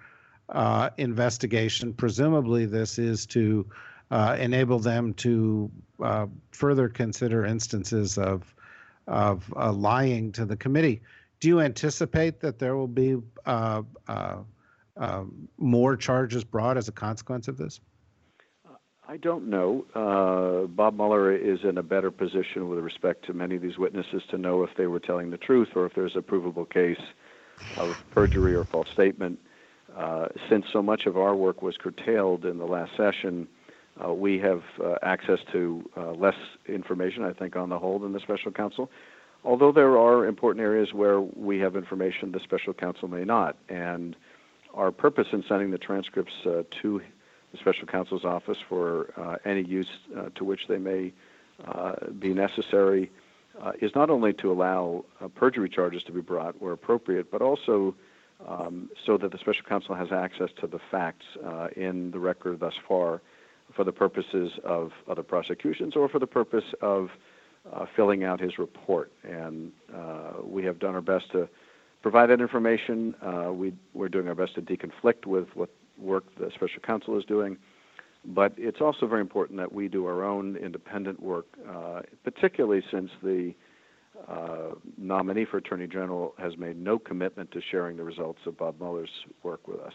uh, 0.50 0.90
investigation. 0.98 1.92
Presumably, 1.92 2.64
this 2.64 2.98
is 2.98 3.26
to 3.26 3.66
uh, 4.10 4.36
enable 4.38 4.78
them 4.78 5.14
to 5.14 5.70
uh, 6.02 6.26
further 6.52 6.88
consider 6.88 7.44
instances 7.44 8.18
of 8.18 8.54
of 9.08 9.52
uh, 9.56 9.72
lying 9.72 10.30
to 10.32 10.44
the 10.44 10.56
committee. 10.56 11.00
Do 11.40 11.48
you 11.48 11.60
anticipate 11.60 12.40
that 12.40 12.58
there 12.58 12.76
will 12.76 12.88
be 12.88 13.16
uh, 13.46 13.82
uh, 14.06 14.36
um, 14.96 15.48
more 15.56 15.96
charges 15.96 16.44
brought 16.44 16.76
as 16.76 16.88
a 16.88 16.92
consequence 16.92 17.48
of 17.48 17.56
this? 17.56 17.80
I 19.10 19.16
don't 19.16 19.48
know. 19.48 19.86
Uh, 19.94 20.66
Bob 20.66 20.96
Mueller 20.96 21.34
is 21.34 21.60
in 21.64 21.78
a 21.78 21.82
better 21.82 22.10
position 22.10 22.68
with 22.68 22.80
respect 22.80 23.24
to 23.26 23.32
many 23.32 23.56
of 23.56 23.62
these 23.62 23.78
witnesses 23.78 24.22
to 24.30 24.36
know 24.36 24.64
if 24.64 24.70
they 24.76 24.86
were 24.86 25.00
telling 25.00 25.30
the 25.30 25.38
truth 25.38 25.68
or 25.74 25.86
if 25.86 25.94
there's 25.94 26.14
a 26.14 26.20
provable 26.20 26.66
case 26.66 27.00
of 27.78 28.04
perjury 28.10 28.54
or 28.54 28.64
false 28.64 28.88
statement. 28.90 29.38
Uh, 29.96 30.28
since 30.50 30.66
so 30.72 30.82
much 30.82 31.06
of 31.06 31.16
our 31.16 31.34
work 31.34 31.62
was 31.62 31.76
curtailed 31.78 32.44
in 32.44 32.58
the 32.58 32.66
last 32.66 32.94
session, 32.98 33.48
uh, 34.04 34.12
we 34.12 34.38
have 34.38 34.62
uh, 34.82 34.96
access 35.02 35.38
to 35.52 35.88
uh, 35.96 36.12
less 36.12 36.36
information, 36.66 37.24
I 37.24 37.32
think, 37.32 37.56
on 37.56 37.68
the 37.68 37.78
whole, 37.78 37.98
than 37.98 38.12
the 38.12 38.20
special 38.20 38.52
counsel. 38.52 38.90
Although 39.44 39.72
there 39.72 39.96
are 39.98 40.26
important 40.26 40.62
areas 40.62 40.92
where 40.92 41.20
we 41.20 41.58
have 41.60 41.76
information 41.76 42.32
the 42.32 42.40
special 42.40 42.74
counsel 42.74 43.08
may 43.08 43.24
not. 43.24 43.56
And 43.68 44.16
our 44.74 44.90
purpose 44.90 45.28
in 45.32 45.44
sending 45.48 45.70
the 45.70 45.78
transcripts 45.78 46.32
uh, 46.44 46.62
to 46.82 47.00
the 47.52 47.58
special 47.58 47.86
counsel's 47.86 48.24
office 48.24 48.58
for 48.68 49.12
uh, 49.16 49.36
any 49.44 49.62
use 49.62 49.88
uh, 50.16 50.28
to 50.34 50.44
which 50.44 50.62
they 50.68 50.78
may 50.78 51.12
be 52.20 52.32
necessary 52.32 53.10
is 53.80 53.90
not 53.96 54.10
only 54.10 54.32
to 54.32 54.52
allow 54.52 55.04
perjury 55.34 55.68
charges 55.68 56.04
to 56.04 56.12
be 56.12 56.20
brought 56.20 56.60
where 56.62 56.72
appropriate, 56.72 57.32
but 57.32 57.42
also 57.42 57.92
um, 58.46 58.88
so 59.04 59.18
that 59.18 59.32
the 59.32 59.38
special 59.38 59.64
counsel 59.68 59.96
has 59.96 60.12
access 60.12 60.50
to 60.60 60.68
the 60.68 60.78
facts 60.90 61.26
in 61.74 62.12
the 62.12 62.18
record 62.20 62.60
thus 62.60 62.74
far 62.86 63.20
for 63.78 63.84
the 63.84 63.92
purposes 63.92 64.50
of 64.64 64.90
other 65.08 65.22
prosecutions 65.22 65.94
or 65.94 66.08
for 66.08 66.18
the 66.18 66.26
purpose 66.26 66.64
of 66.82 67.10
uh, 67.72 67.86
filling 67.94 68.24
out 68.24 68.40
his 68.40 68.58
report. 68.58 69.12
And 69.22 69.70
uh, 69.94 70.32
we 70.42 70.64
have 70.64 70.80
done 70.80 70.96
our 70.96 71.00
best 71.00 71.30
to 71.30 71.48
provide 72.02 72.28
that 72.30 72.40
information. 72.40 73.14
Uh, 73.22 73.52
we, 73.52 73.72
we're 73.94 74.08
doing 74.08 74.26
our 74.26 74.34
best 74.34 74.56
to 74.56 74.62
deconflict 74.62 75.26
with 75.26 75.46
what 75.54 75.70
work 75.96 76.24
the 76.40 76.50
special 76.56 76.80
counsel 76.82 77.16
is 77.16 77.24
doing. 77.24 77.56
But 78.24 78.52
it's 78.56 78.80
also 78.80 79.06
very 79.06 79.20
important 79.20 79.60
that 79.60 79.72
we 79.72 79.86
do 79.86 80.06
our 80.06 80.24
own 80.24 80.56
independent 80.56 81.22
work, 81.22 81.46
uh, 81.72 82.00
particularly 82.24 82.82
since 82.90 83.12
the 83.22 83.54
uh, 84.26 84.74
nominee 84.96 85.44
for 85.44 85.58
Attorney 85.58 85.86
General 85.86 86.34
has 86.36 86.56
made 86.56 86.76
no 86.76 86.98
commitment 86.98 87.52
to 87.52 87.60
sharing 87.70 87.96
the 87.96 88.02
results 88.02 88.40
of 88.44 88.58
Bob 88.58 88.80
Mueller's 88.80 89.24
work 89.44 89.68
with 89.68 89.78
us. 89.78 89.94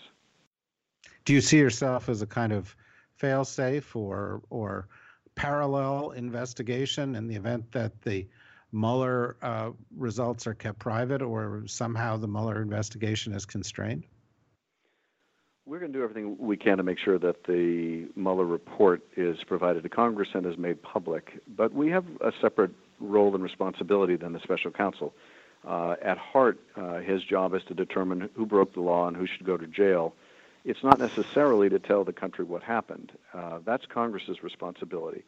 Do 1.26 1.34
you 1.34 1.42
see 1.42 1.58
yourself 1.58 2.08
as 2.08 2.22
a 2.22 2.26
kind 2.26 2.54
of 2.54 2.78
fail-safe 3.18 3.96
or 3.96 4.42
or 4.50 4.88
parallel 5.36 6.12
investigation 6.12 7.16
in 7.16 7.28
the 7.28 7.36
event 7.36 7.72
that 7.72 8.02
the 8.02 8.28
Mueller 8.72 9.38
uh, 9.42 9.72
results 9.96 10.48
are 10.48 10.56
kept 10.56 10.80
private, 10.80 11.22
or 11.22 11.64
somehow 11.68 12.18
the 12.18 12.28
Mueller 12.28 12.62
investigation 12.62 13.34
is 13.34 13.46
constrained? 13.46 14.04
We're 15.66 15.80
going 15.80 15.94
to 15.94 15.98
do 15.98 16.04
everything 16.04 16.36
we 16.40 16.58
can 16.58 16.78
to 16.78 16.84
make 16.84 16.98
sure 17.00 17.18
that 17.20 17.46
the 17.46 18.08
Mueller 18.16 18.46
report 18.46 19.02
is 19.16 19.38
provided 19.48 19.84
to 19.84 19.90
Congress 19.90 20.28
and 20.34 20.46
is 20.46 20.58
made 20.58 20.82
public. 20.82 21.40
But 21.48 21.72
we 21.72 21.90
have 21.92 22.04
a 22.20 22.32
separate 22.42 22.72
role 23.00 23.34
and 23.34 23.44
responsibility 23.44 24.16
than 24.18 24.34
the 24.34 24.40
special 24.40 24.72
counsel. 24.72 25.14
Uh, 25.66 25.96
at 26.04 26.18
heart, 26.18 26.60
uh, 26.76 26.96
his 27.00 27.24
job 27.24 27.54
is 27.54 27.62
to 27.70 27.74
determine 27.74 28.30
who 28.36 28.46
broke 28.46 28.74
the 28.74 28.82
law 28.82 29.08
and 29.08 29.16
who 29.16 29.26
should 29.26 29.46
go 29.46 29.56
to 29.56 29.68
jail. 29.68 30.14
It's 30.66 30.84
not 30.84 30.98
necessarily 31.00 31.70
to 31.70 31.80
tell 31.80 32.04
the 32.04 32.14
country 32.14 32.46
what 32.46 32.64
happened. 32.64 33.12
Uh, 33.34 33.60
that's 33.66 33.86
Congress's 33.86 34.44
responsibility. 34.44 35.24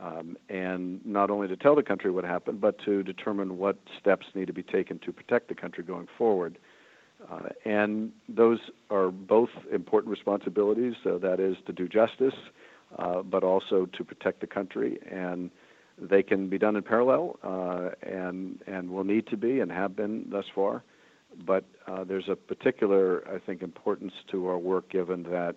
Um, 0.00 0.36
and 0.48 1.04
not 1.04 1.30
only 1.30 1.48
to 1.48 1.56
tell 1.56 1.74
the 1.74 1.82
country 1.82 2.10
what 2.10 2.24
happened, 2.24 2.60
but 2.60 2.78
to 2.84 3.02
determine 3.02 3.58
what 3.58 3.76
steps 3.98 4.26
need 4.34 4.46
to 4.46 4.52
be 4.52 4.62
taken 4.62 4.98
to 5.00 5.12
protect 5.12 5.48
the 5.48 5.54
country 5.54 5.82
going 5.84 6.08
forward. 6.16 6.58
Uh, 7.30 7.48
and 7.64 8.12
those 8.28 8.60
are 8.88 9.10
both 9.10 9.50
important 9.70 10.10
responsibilities. 10.10 10.94
So 11.04 11.18
that 11.18 11.40
is 11.40 11.56
to 11.66 11.72
do 11.72 11.88
justice, 11.88 12.34
uh, 12.98 13.22
but 13.22 13.44
also 13.44 13.86
to 13.86 14.04
protect 14.04 14.40
the 14.40 14.46
country. 14.46 14.98
And 15.10 15.50
they 16.00 16.22
can 16.22 16.48
be 16.48 16.56
done 16.56 16.76
in 16.76 16.82
parallel, 16.82 17.38
uh, 17.42 17.90
and 18.02 18.58
and 18.66 18.90
will 18.90 19.04
need 19.04 19.26
to 19.26 19.36
be 19.36 19.60
and 19.60 19.70
have 19.70 19.94
been 19.94 20.26
thus 20.30 20.46
far. 20.54 20.82
But 21.46 21.64
uh, 21.86 22.04
there's 22.04 22.28
a 22.28 22.36
particular, 22.36 23.26
I 23.28 23.38
think, 23.38 23.62
importance 23.62 24.12
to 24.30 24.48
our 24.48 24.58
work, 24.58 24.90
given 24.90 25.22
that 25.24 25.56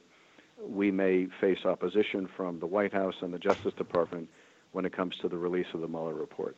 we 0.61 0.91
may 0.91 1.27
face 1.41 1.59
opposition 1.65 2.29
from 2.37 2.59
the 2.59 2.67
White 2.67 2.93
House 2.93 3.15
and 3.21 3.33
the 3.33 3.39
Justice 3.39 3.73
Department 3.77 4.29
when 4.71 4.85
it 4.85 4.95
comes 4.95 5.15
to 5.21 5.27
the 5.27 5.37
release 5.37 5.65
of 5.73 5.81
the 5.81 5.87
Mueller 5.87 6.13
report. 6.13 6.55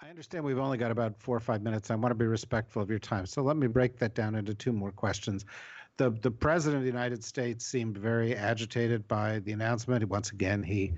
I 0.00 0.10
understand 0.10 0.44
we've 0.44 0.58
only 0.58 0.78
got 0.78 0.90
about 0.90 1.18
four 1.18 1.36
or 1.36 1.40
five 1.40 1.62
minutes. 1.62 1.90
I 1.90 1.94
want 1.94 2.10
to 2.10 2.16
be 2.16 2.26
respectful 2.26 2.82
of 2.82 2.90
your 2.90 2.98
time. 2.98 3.26
So 3.26 3.42
let 3.42 3.56
me 3.56 3.68
break 3.68 3.98
that 3.98 4.14
down 4.14 4.34
into 4.34 4.54
two 4.54 4.72
more 4.72 4.92
questions. 4.92 5.44
The, 5.96 6.10
the 6.10 6.30
president 6.30 6.78
of 6.78 6.82
the 6.82 6.90
United 6.90 7.24
States 7.24 7.64
seemed 7.64 7.96
very 7.96 8.34
agitated 8.34 9.06
by 9.06 9.38
the 9.38 9.52
announcement. 9.52 10.04
Once 10.08 10.30
again, 10.30 10.62
he 10.62 10.92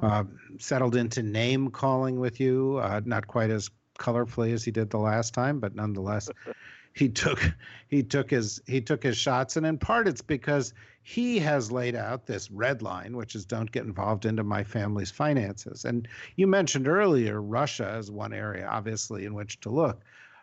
uh, 0.00 0.24
settled 0.58 0.96
into 0.96 1.22
name 1.22 1.70
calling 1.70 2.18
with 2.18 2.40
you, 2.40 2.80
uh, 2.82 3.02
not 3.04 3.26
quite 3.26 3.50
as 3.50 3.70
colorfully 4.00 4.52
as 4.52 4.64
he 4.64 4.72
did 4.72 4.90
the 4.90 4.98
last 4.98 5.34
time, 5.34 5.60
but 5.60 5.76
nonetheless, 5.76 6.28
he 6.92 7.08
took 7.08 7.40
he 7.88 8.02
took 8.02 8.30
his 8.30 8.60
he 8.66 8.80
took 8.80 9.02
his 9.02 9.16
shots, 9.16 9.56
and 9.56 9.64
in 9.64 9.78
part 9.78 10.08
it's 10.08 10.22
because 10.22 10.74
he 11.02 11.38
has 11.38 11.72
laid 11.72 11.94
out 11.94 12.26
this 12.26 12.50
red 12.50 12.82
line, 12.82 13.16
which 13.16 13.34
is 13.34 13.44
don't 13.44 13.70
get 13.70 13.84
involved 13.84 14.26
into 14.26 14.44
my 14.44 14.64
family's 14.64 15.10
finances. 15.10 15.84
And 15.84 16.06
you 16.36 16.46
mentioned 16.46 16.88
earlier 16.88 17.40
Russia 17.40 17.88
as 17.88 18.10
one 18.10 18.32
area, 18.32 18.66
obviously, 18.66 19.24
in 19.24 19.34
which 19.34 19.60
to 19.60 19.70
look. 19.70 20.02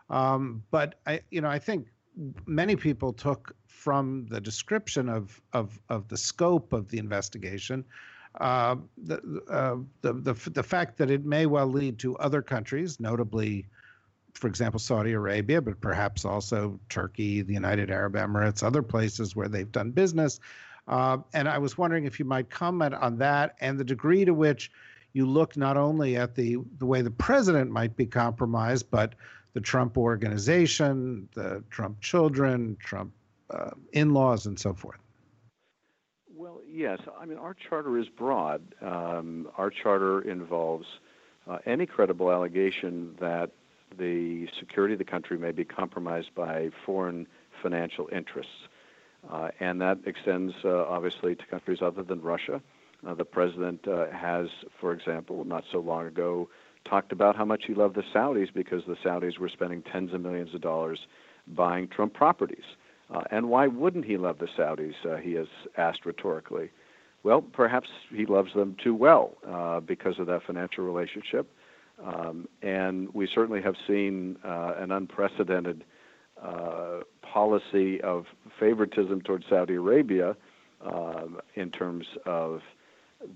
Um, 0.10 0.64
but 0.72 1.00
I, 1.06 1.22
you 1.30 1.42
know, 1.42 1.50
I 1.50 1.60
think 1.60 1.88
many 2.46 2.76
people 2.76 3.14
took 3.14 3.56
from 3.66 4.26
the 4.30 4.42
description 4.42 5.10
of 5.10 5.42
of 5.54 5.80
of 5.90 6.08
the 6.08 6.18
scope 6.18 6.74
of 6.74 6.90
the 6.90 6.98
investigation. 6.98 7.86
Uh, 8.40 8.76
the, 8.98 9.42
uh, 9.50 9.78
the 10.02 10.14
the 10.14 10.50
the 10.52 10.64
fact 10.64 10.98
that 10.98 11.10
it 11.10 11.26
may 11.26 11.46
well 11.46 11.68
lead 11.68 11.98
to 12.00 12.16
other 12.18 12.42
countries, 12.42 13.00
notably 13.00 13.66
for 14.38 14.48
example, 14.48 14.80
Saudi 14.80 15.14
Arabia, 15.14 15.62
but 15.62 15.82
perhaps 15.82 16.24
also 16.24 16.80
Turkey, 16.90 17.42
the 17.42 17.54
United 17.54 17.90
Arab 17.90 18.14
Emirates, 18.14 18.64
other 18.64 18.84
places 18.84 19.36
where 19.36 19.48
they've 19.48 19.72
done 19.72 19.92
business. 19.92 20.40
Uh, 20.88 21.18
and 21.34 21.50
I 21.50 21.58
was 21.58 21.78
wondering 21.78 22.06
if 22.06 22.20
you 22.20 22.26
might 22.26 22.50
comment 22.50 22.94
on 22.94 23.18
that 23.18 23.56
and 23.60 23.80
the 23.80 23.84
degree 23.84 24.24
to 24.26 24.34
which 24.34 24.72
you 25.14 25.26
look 25.26 25.58
not 25.58 25.76
only 25.76 26.16
at 26.16 26.36
the, 26.36 26.58
the 26.78 26.86
way 26.86 27.02
the 27.02 27.12
president 27.12 27.72
might 27.72 27.96
be 27.98 28.06
compromised, 28.06 28.90
but 28.92 29.16
the 29.54 29.62
Trump 29.62 29.98
organization, 29.98 31.28
the 31.34 31.64
Trump 31.70 32.00
children, 32.00 32.78
Trump 32.80 33.12
uh, 33.50 33.72
in 33.94 34.14
laws, 34.14 34.46
and 34.46 34.60
so 34.60 34.74
forth. 34.74 35.00
Yes. 36.70 37.00
I 37.20 37.26
mean, 37.26 37.38
our 37.38 37.54
charter 37.54 37.98
is 37.98 38.08
broad. 38.10 38.62
Um, 38.82 39.48
our 39.58 39.70
charter 39.70 40.22
involves 40.22 40.86
uh, 41.48 41.60
any 41.66 41.86
credible 41.86 42.32
allegation 42.32 43.16
that 43.20 43.52
the 43.98 44.48
security 44.60 44.94
of 44.94 45.00
the 45.00 45.06
country 45.06 45.38
may 45.38 45.52
be 45.52 45.64
compromised 45.64 46.36
by 46.36 46.70
foreign 46.86 47.28
financial 47.62 48.10
interests. 48.12 48.68
Uh, 49.32 49.50
and 49.60 49.82
that 49.82 50.00
extends 50.06 50.54
uh, 50.64 50.86
obviously 50.86 51.36
to 51.36 51.46
countries 51.46 51.80
other 51.82 52.04
than 52.04 52.22
Russia. 52.22 52.62
Uh, 53.06 53.14
the 53.14 53.26
president 53.26 53.88
uh, 53.88 54.08
has, 54.12 54.48
for 54.80 54.92
example, 54.92 55.46
not 55.46 55.64
so 55.72 55.80
long 55.80 56.06
ago, 56.06 56.50
talked 56.86 57.12
about 57.12 57.36
how 57.36 57.46
much 57.46 57.66
he 57.66 57.74
loved 57.74 57.96
the 57.96 58.04
Saudis 58.14 58.54
because 58.54 58.84
the 58.86 58.96
Saudis 58.96 59.38
were 59.38 59.50
spending 59.50 59.82
tens 59.82 60.14
of 60.14 60.22
millions 60.22 60.54
of 60.54 60.62
dollars 60.62 61.00
buying 61.48 61.88
Trump 61.88 62.14
properties. 62.14 62.64
Uh, 63.14 63.22
and 63.32 63.50
why 63.50 63.68
wouldn't 63.68 64.06
he 64.06 64.18
love 64.18 64.38
the 64.40 64.48
Saudis? 64.58 64.94
Uh, 65.06 65.18
he 65.18 65.34
has 65.34 65.48
asked 65.78 66.06
rhetorically. 66.06 66.70
Well, 67.24 67.42
perhaps 67.42 67.90
he 68.14 68.26
loves 68.26 68.54
them 68.54 68.76
too 68.82 68.96
well 68.96 69.34
because 69.86 70.20
of 70.20 70.28
that 70.28 70.44
financial 70.44 70.86
relationship. 70.86 71.50
Um, 72.04 72.48
and 72.62 73.14
we 73.14 73.28
certainly 73.34 73.62
have 73.62 73.76
seen 73.88 74.38
uh, 74.46 74.74
an 74.78 74.92
unprecedented 74.92 75.84
uh, 76.42 77.00
policy 77.22 78.00
of 78.02 78.26
favoritism 78.60 79.22
towards 79.22 79.46
Saudi 79.50 79.76
Arabia 79.76 80.36
um, 80.82 81.40
in 81.56 81.72
terms 81.72 82.06
of 82.26 82.62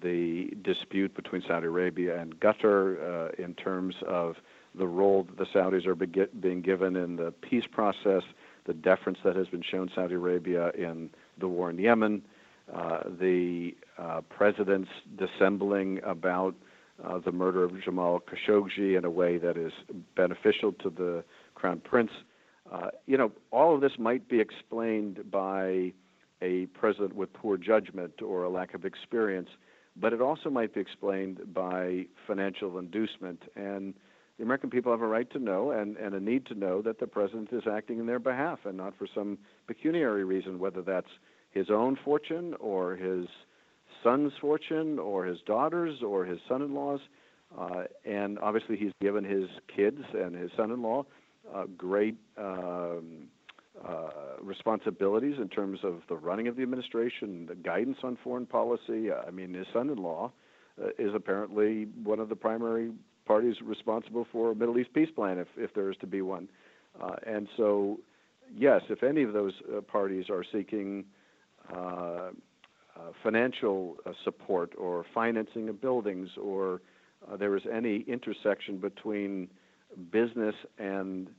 the 0.04 0.51
dispute 0.62 1.16
between 1.16 1.42
Saudi 1.48 1.66
Arabia 1.66 2.20
and 2.20 2.40
Qatar, 2.40 3.32
uh, 3.32 3.44
in 3.44 3.56
terms 3.56 3.96
of 4.08 4.36
the 4.75 4.86
role 4.86 5.24
that 5.24 5.38
the 5.38 5.46
Saudis 5.46 5.88
are 5.88 5.96
be- 5.96 6.28
being 6.40 6.62
given 6.62 6.96
in 6.96 7.16
the 7.16 7.32
peace 7.32 7.66
process, 7.70 8.22
the 8.65 8.74
deference 8.74 9.20
that 9.24 9.36
has 9.36 9.48
been 9.48 9.63
shown 9.63 9.89
Saudi 9.94 10.15
Arabia 10.15 10.72
in 10.72 11.10
the 11.39 11.48
war 11.48 11.70
in 11.70 11.77
Yemen, 11.77 12.22
uh, 12.74 13.01
the 13.20 13.75
uh, 13.98 14.22
president's 14.30 14.89
dissembling 15.18 16.00
about 16.03 16.56
uh, 17.03 17.20
the 17.20 17.32
murder 17.32 17.63
of 17.63 17.82
Jamal 17.84 18.22
Khashoggi 18.22 18.98
in 18.98 19.06
a 19.06 19.10
way 19.10 19.38
that 19.38 19.58
is 19.58 19.74
beneficial 20.15 20.72
to 20.74 20.89
the 20.89 21.24
crown 21.56 21.82
prince. 21.84 22.12
Uh, 22.72 22.88
you 23.08 23.18
know, 23.18 23.32
all 23.51 23.75
of 23.75 23.82
this 23.82 23.94
might 23.98 24.30
be 24.30 24.39
explained 24.39 25.30
by 25.32 25.91
a 26.41 26.68
president 26.68 27.15
with 27.15 27.34
poor 27.34 27.58
judgment 27.58 28.22
or 28.22 28.44
a 28.44 28.50
lack 28.50 28.74
of 28.74 28.86
experience, 28.86 29.50
but 29.96 30.13
it 30.13 30.22
also 30.22 30.50
might 30.50 30.74
be 30.74 30.80
explained 30.80 31.39
by 31.53 32.06
financial 32.25 32.80
inducement. 32.80 33.44
And 33.56 33.94
the 34.41 34.45
American 34.45 34.71
people 34.71 34.91
have 34.91 35.03
a 35.03 35.07
right 35.07 35.29
to 35.33 35.38
know 35.38 35.69
and, 35.69 35.98
and 35.98 36.15
a 36.15 36.19
need 36.19 36.48
to 36.48 36.55
know 36.55 36.81
that 36.81 37.00
the 37.00 37.05
president 37.05 37.50
is 37.51 37.62
acting 37.71 38.00
in 38.00 38.07
their 38.07 38.17
behalf 38.17 38.57
and 38.65 38.75
not 38.75 38.98
for 38.98 39.05
some 39.13 39.38
pecuniary 39.67 40.24
reason, 40.24 40.57
whether 40.57 40.81
that's 40.81 41.12
his 41.51 41.69
own 41.69 41.95
fortune 42.03 42.55
or 42.60 42.95
his 42.95 43.27
son's 44.03 44.31
fortune 44.41 44.98
or 44.98 45.25
his 45.25 45.38
daughter's 45.45 46.01
or 46.01 46.25
his 46.25 46.39
son-in-law's. 46.50 47.01
Uh, 47.55 47.83
and 48.03 48.39
obviously, 48.39 48.75
he's 48.75 48.93
given 49.00 49.24
his 49.24 49.48
kids 49.75 50.01
and 50.15 50.33
his 50.36 50.50
son-in-law 50.57 51.05
uh, 51.53 51.65
great 51.77 52.15
um, 52.36 53.27
uh, 53.88 54.10
responsibilities 54.41 55.36
in 55.39 55.50
terms 55.50 55.81
of 55.83 56.01
the 56.10 56.15
running 56.15 56.48
of 56.48 56.55
the 56.55 56.63
administration, 56.63 57.45
the 57.45 57.53
guidance 57.53 57.98
on 58.01 58.17
foreign 58.24 58.48
policy. 58.48 59.12
I 59.12 59.29
mean, 59.29 59.53
his 59.53 59.67
son-in-law 59.71 60.31
uh, 60.81 60.88
is 60.98 61.13
apparently 61.13 61.86
one 62.03 62.19
of 62.19 62.27
the 62.27 62.36
primary 62.36 62.89
parties 63.32 63.56
responsible 63.64 64.28
for 64.30 64.52
a 64.52 64.56
Middle 64.56 64.78
East 64.78 64.94
peace 64.94 65.10
plan, 65.18 65.38
if 65.38 65.48
if 65.58 65.74
there 65.74 65.90
is 65.90 65.98
to 66.02 66.08
be 66.08 66.22
one. 66.22 66.50
Uh, 67.02 67.16
and 67.26 67.48
so, 67.56 67.98
yes, 68.54 68.82
if 68.90 69.04
any 69.04 69.24
of 69.24 69.32
those 69.32 69.54
uh, 69.62 69.80
parties 69.80 70.26
are 70.30 70.44
seeking 70.56 71.06
uh, 71.74 72.32
financial 73.24 73.96
uh, 74.06 74.12
support 74.26 74.74
or 74.78 75.06
financing 75.14 75.70
of 75.70 75.80
buildings 75.80 76.30
or 76.50 76.82
uh, 77.26 77.38
there 77.38 77.56
is 77.56 77.64
any 77.72 77.98
intersection 78.16 78.78
between 78.78 79.50
business 80.12 80.56
and 80.78 81.30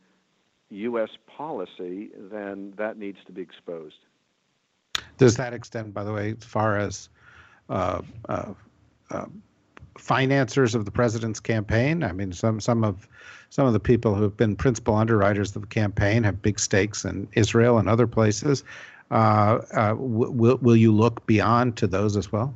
U.S. 0.70 1.10
policy, 1.26 2.08
then 2.30 2.72
that 2.78 2.96
needs 2.96 3.18
to 3.26 3.32
be 3.32 3.42
exposed. 3.42 4.00
Does 5.18 5.36
that 5.36 5.52
extend, 5.52 5.92
by 5.92 6.04
the 6.04 6.12
way, 6.12 6.34
as 6.38 6.44
far 6.44 6.78
as 6.78 7.10
uh, 7.68 8.00
uh, 8.28 8.54
uh, 9.10 9.26
financiers 9.98 10.74
of 10.74 10.84
the 10.84 10.90
president's 10.90 11.40
campaign? 11.40 12.02
I 12.02 12.12
mean, 12.12 12.32
some 12.32 12.60
some 12.60 12.84
of 12.84 13.08
some 13.50 13.66
of 13.66 13.72
the 13.72 13.80
people 13.80 14.14
who 14.14 14.22
have 14.22 14.36
been 14.36 14.56
principal 14.56 14.94
underwriters 14.94 15.54
of 15.54 15.62
the 15.62 15.68
campaign 15.68 16.24
have 16.24 16.40
big 16.42 16.58
stakes 16.58 17.04
in 17.04 17.28
Israel 17.34 17.78
and 17.78 17.88
other 17.88 18.06
places. 18.06 18.64
Uh, 19.10 19.60
uh, 19.74 19.94
will 19.96 20.56
will 20.62 20.76
you 20.76 20.92
look 20.92 21.26
beyond 21.26 21.76
to 21.76 21.86
those 21.86 22.16
as 22.16 22.32
well? 22.32 22.54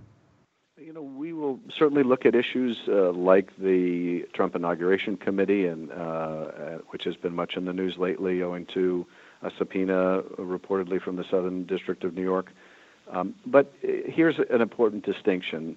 You 0.79 0.93
know, 0.93 1.03
we 1.03 1.33
will 1.33 1.61
certainly 1.79 2.03
look 2.03 2.25
at 2.25 2.35
issues 2.35 2.79
uh, 2.89 3.13
like 3.13 3.51
the 3.59 4.25
Trump 4.33 4.57
inauguration 4.57 5.17
committee, 5.17 5.67
and 5.67 5.91
which 6.89 7.05
has 7.05 7.17
been 7.17 7.35
much 7.35 7.57
in 7.57 7.67
the 7.67 7.73
news 7.73 7.97
lately, 7.99 8.43
owing 8.43 8.67
to 8.73 9.07
a 9.43 9.51
subpoena 9.59 10.23
reportedly 10.39 11.01
from 11.01 11.17
the 11.17 11.25
Southern 11.31 11.67
District 11.67 12.05
of 12.05 12.15
New 12.15 12.23
York. 12.23 12.51
Um, 13.11 13.35
but 13.45 13.73
here's 13.83 14.37
an 14.51 14.61
important 14.61 15.05
distinction 15.05 15.77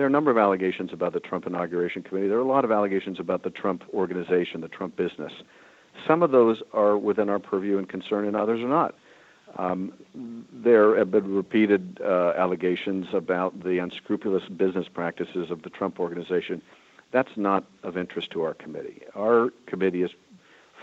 there 0.00 0.06
are 0.06 0.08
a 0.08 0.12
number 0.12 0.30
of 0.30 0.38
allegations 0.38 0.94
about 0.94 1.12
the 1.12 1.20
Trump 1.20 1.46
Inauguration 1.46 2.02
Committee. 2.02 2.26
There 2.26 2.38
are 2.38 2.40
a 2.40 2.44
lot 2.48 2.64
of 2.64 2.72
allegations 2.72 3.20
about 3.20 3.42
the 3.42 3.50
Trump 3.50 3.84
organization, 3.92 4.62
the 4.62 4.68
Trump 4.68 4.96
business. 4.96 5.30
Some 6.08 6.22
of 6.22 6.30
those 6.30 6.62
are 6.72 6.96
within 6.96 7.28
our 7.28 7.38
purview 7.38 7.76
and 7.76 7.86
concern, 7.86 8.26
and 8.26 8.34
others 8.34 8.62
are 8.62 8.68
not. 8.68 8.94
Um, 9.58 9.92
there 10.50 10.96
have 10.96 11.10
been 11.10 11.34
repeated 11.34 12.00
uh, 12.02 12.32
allegations 12.34 13.08
about 13.12 13.62
the 13.62 13.76
unscrupulous 13.76 14.44
business 14.48 14.86
practices 14.88 15.50
of 15.50 15.64
the 15.64 15.68
Trump 15.68 16.00
organization. 16.00 16.62
That's 17.12 17.36
not 17.36 17.66
of 17.82 17.98
interest 17.98 18.30
to 18.30 18.42
our 18.42 18.54
committee. 18.54 19.02
Our 19.14 19.50
committee 19.66 20.02
is 20.02 20.12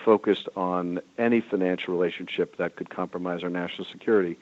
focused 0.06 0.48
on 0.56 1.00
any 1.18 1.42
financial 1.42 1.92
relationship 1.92 2.58
that 2.58 2.76
could 2.76 2.92
compromise 2.92 3.42
our 3.42 3.50
national 3.50 3.88
security. 3.92 4.38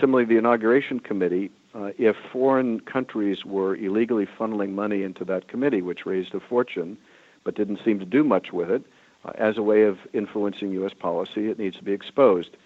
Similarly, 0.00 0.24
the 0.24 0.38
inauguration 0.38 0.98
committee, 0.98 1.50
uh, 1.74 1.90
if 1.98 2.16
foreign 2.32 2.80
countries 2.80 3.44
were 3.44 3.74
illegally 3.74 4.26
funneling 4.26 4.70
money 4.70 5.02
into 5.02 5.24
that 5.24 5.48
committee, 5.48 5.82
which 5.82 6.06
raised 6.06 6.34
a 6.34 6.40
fortune 6.40 6.96
but 7.42 7.54
didn't 7.54 7.80
seem 7.84 7.98
to 7.98 8.06
do 8.06 8.24
much 8.24 8.52
with 8.52 8.70
it, 8.70 8.82
uh, 9.24 9.32
as 9.36 9.58
a 9.58 9.62
way 9.62 9.82
of 9.82 9.98
influencing 10.12 10.70
U.S. 10.72 10.92
policy, 10.94 11.48
it 11.48 11.58
needs 11.58 11.76
to 11.76 11.84
be 11.84 11.92
exposed. 11.92 12.56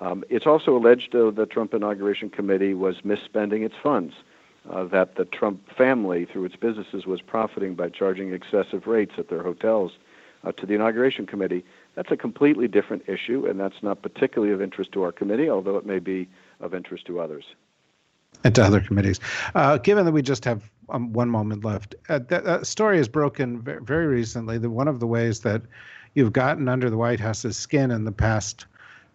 Um, 0.00 0.24
it's 0.28 0.46
also 0.46 0.76
alleged, 0.76 1.12
though, 1.12 1.30
the 1.30 1.46
Trump 1.46 1.74
Inauguration 1.74 2.30
Committee 2.30 2.74
was 2.74 3.00
misspending 3.00 3.64
its 3.64 3.74
funds, 3.82 4.14
uh, 4.68 4.84
that 4.84 5.16
the 5.16 5.24
Trump 5.24 5.68
family, 5.76 6.26
through 6.26 6.44
its 6.44 6.56
businesses, 6.56 7.06
was 7.06 7.20
profiting 7.20 7.74
by 7.74 7.88
charging 7.88 8.32
excessive 8.32 8.86
rates 8.86 9.14
at 9.18 9.28
their 9.28 9.42
hotels 9.42 9.92
uh, 10.44 10.52
to 10.52 10.66
the 10.66 10.74
Inauguration 10.74 11.26
Committee. 11.26 11.64
That's 11.96 12.12
a 12.12 12.16
completely 12.16 12.68
different 12.68 13.08
issue, 13.08 13.46
and 13.46 13.58
that's 13.58 13.82
not 13.82 14.02
particularly 14.02 14.52
of 14.52 14.62
interest 14.62 14.92
to 14.92 15.02
our 15.02 15.12
committee, 15.12 15.50
although 15.50 15.76
it 15.76 15.86
may 15.86 15.98
be 15.98 16.28
of 16.60 16.74
interest 16.74 17.06
to 17.06 17.20
others. 17.20 17.44
And 18.42 18.54
to 18.54 18.64
other 18.64 18.80
committees. 18.80 19.20
Uh, 19.54 19.76
given 19.78 20.06
that 20.06 20.12
we 20.12 20.22
just 20.22 20.44
have 20.46 20.70
um, 20.88 21.12
one 21.12 21.28
moment 21.28 21.64
left, 21.64 21.94
uh, 22.08 22.20
that 22.28 22.46
uh, 22.46 22.64
story 22.64 22.98
is 22.98 23.08
broken 23.08 23.60
very, 23.60 23.82
very 23.82 24.06
recently 24.06 24.56
that 24.58 24.70
one 24.70 24.88
of 24.88 24.98
the 24.98 25.06
ways 25.06 25.40
that 25.40 25.62
you've 26.14 26.32
gotten 26.32 26.68
under 26.68 26.88
the 26.88 26.96
White 26.96 27.20
House's 27.20 27.56
skin 27.56 27.90
in 27.90 28.04
the 28.04 28.12
past 28.12 28.66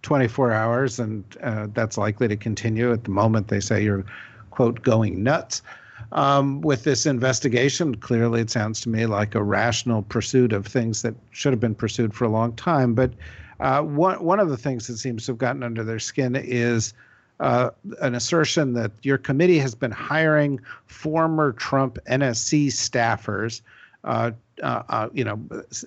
24 0.04 0.52
hours, 0.52 1.00
and 1.00 1.24
uh, 1.42 1.68
that's 1.74 1.98
likely 1.98 2.28
to 2.28 2.38
continue. 2.38 2.92
At 2.92 3.04
the 3.04 3.10
moment, 3.10 3.48
they 3.48 3.60
say 3.60 3.84
you're, 3.84 4.06
quote, 4.52 4.84
going 4.84 5.24
nuts. 5.24 5.64
Um, 6.12 6.62
with 6.62 6.84
this 6.84 7.08
investigation, 7.08 7.96
clearly 7.96 8.42
it 8.42 8.52
sounds 8.52 8.82
to 8.82 8.90
me 8.90 9.08
like 9.08 9.34
a 9.34 9.42
rational 9.42 10.04
pursuit 10.04 10.54
of 10.54 10.68
things 10.68 11.02
that 11.02 11.16
should 11.32 11.52
have 11.52 11.60
been 11.60 11.76
pursued 11.76 12.14
for 12.14 12.26
a 12.26 12.30
long 12.30 12.54
time. 12.54 12.94
But 12.94 13.14
uh, 13.60 13.82
one, 13.82 14.24
one 14.24 14.40
of 14.40 14.50
the 14.50 14.58
things 14.58 14.86
that 14.88 14.98
seems 14.98 15.26
to 15.26 15.32
have 15.32 15.40
gotten 15.40 15.64
under 15.64 15.84
their 15.84 16.00
skin 16.00 16.36
is 16.36 16.94
uh, 17.40 17.70
an 18.02 18.16
assertion 18.16 18.74
that 18.74 18.92
your 19.04 19.18
committee 19.18 19.60
has 19.60 19.76
been 19.76 19.92
hiring 19.92 20.60
former 20.86 21.52
Trump 21.54 21.98
NSC 22.08 22.68
staffers 22.68 23.62
uh, 24.06 24.32
uh, 24.64 24.84
uh, 24.88 25.10
you 25.14 25.24
know, 25.24 25.42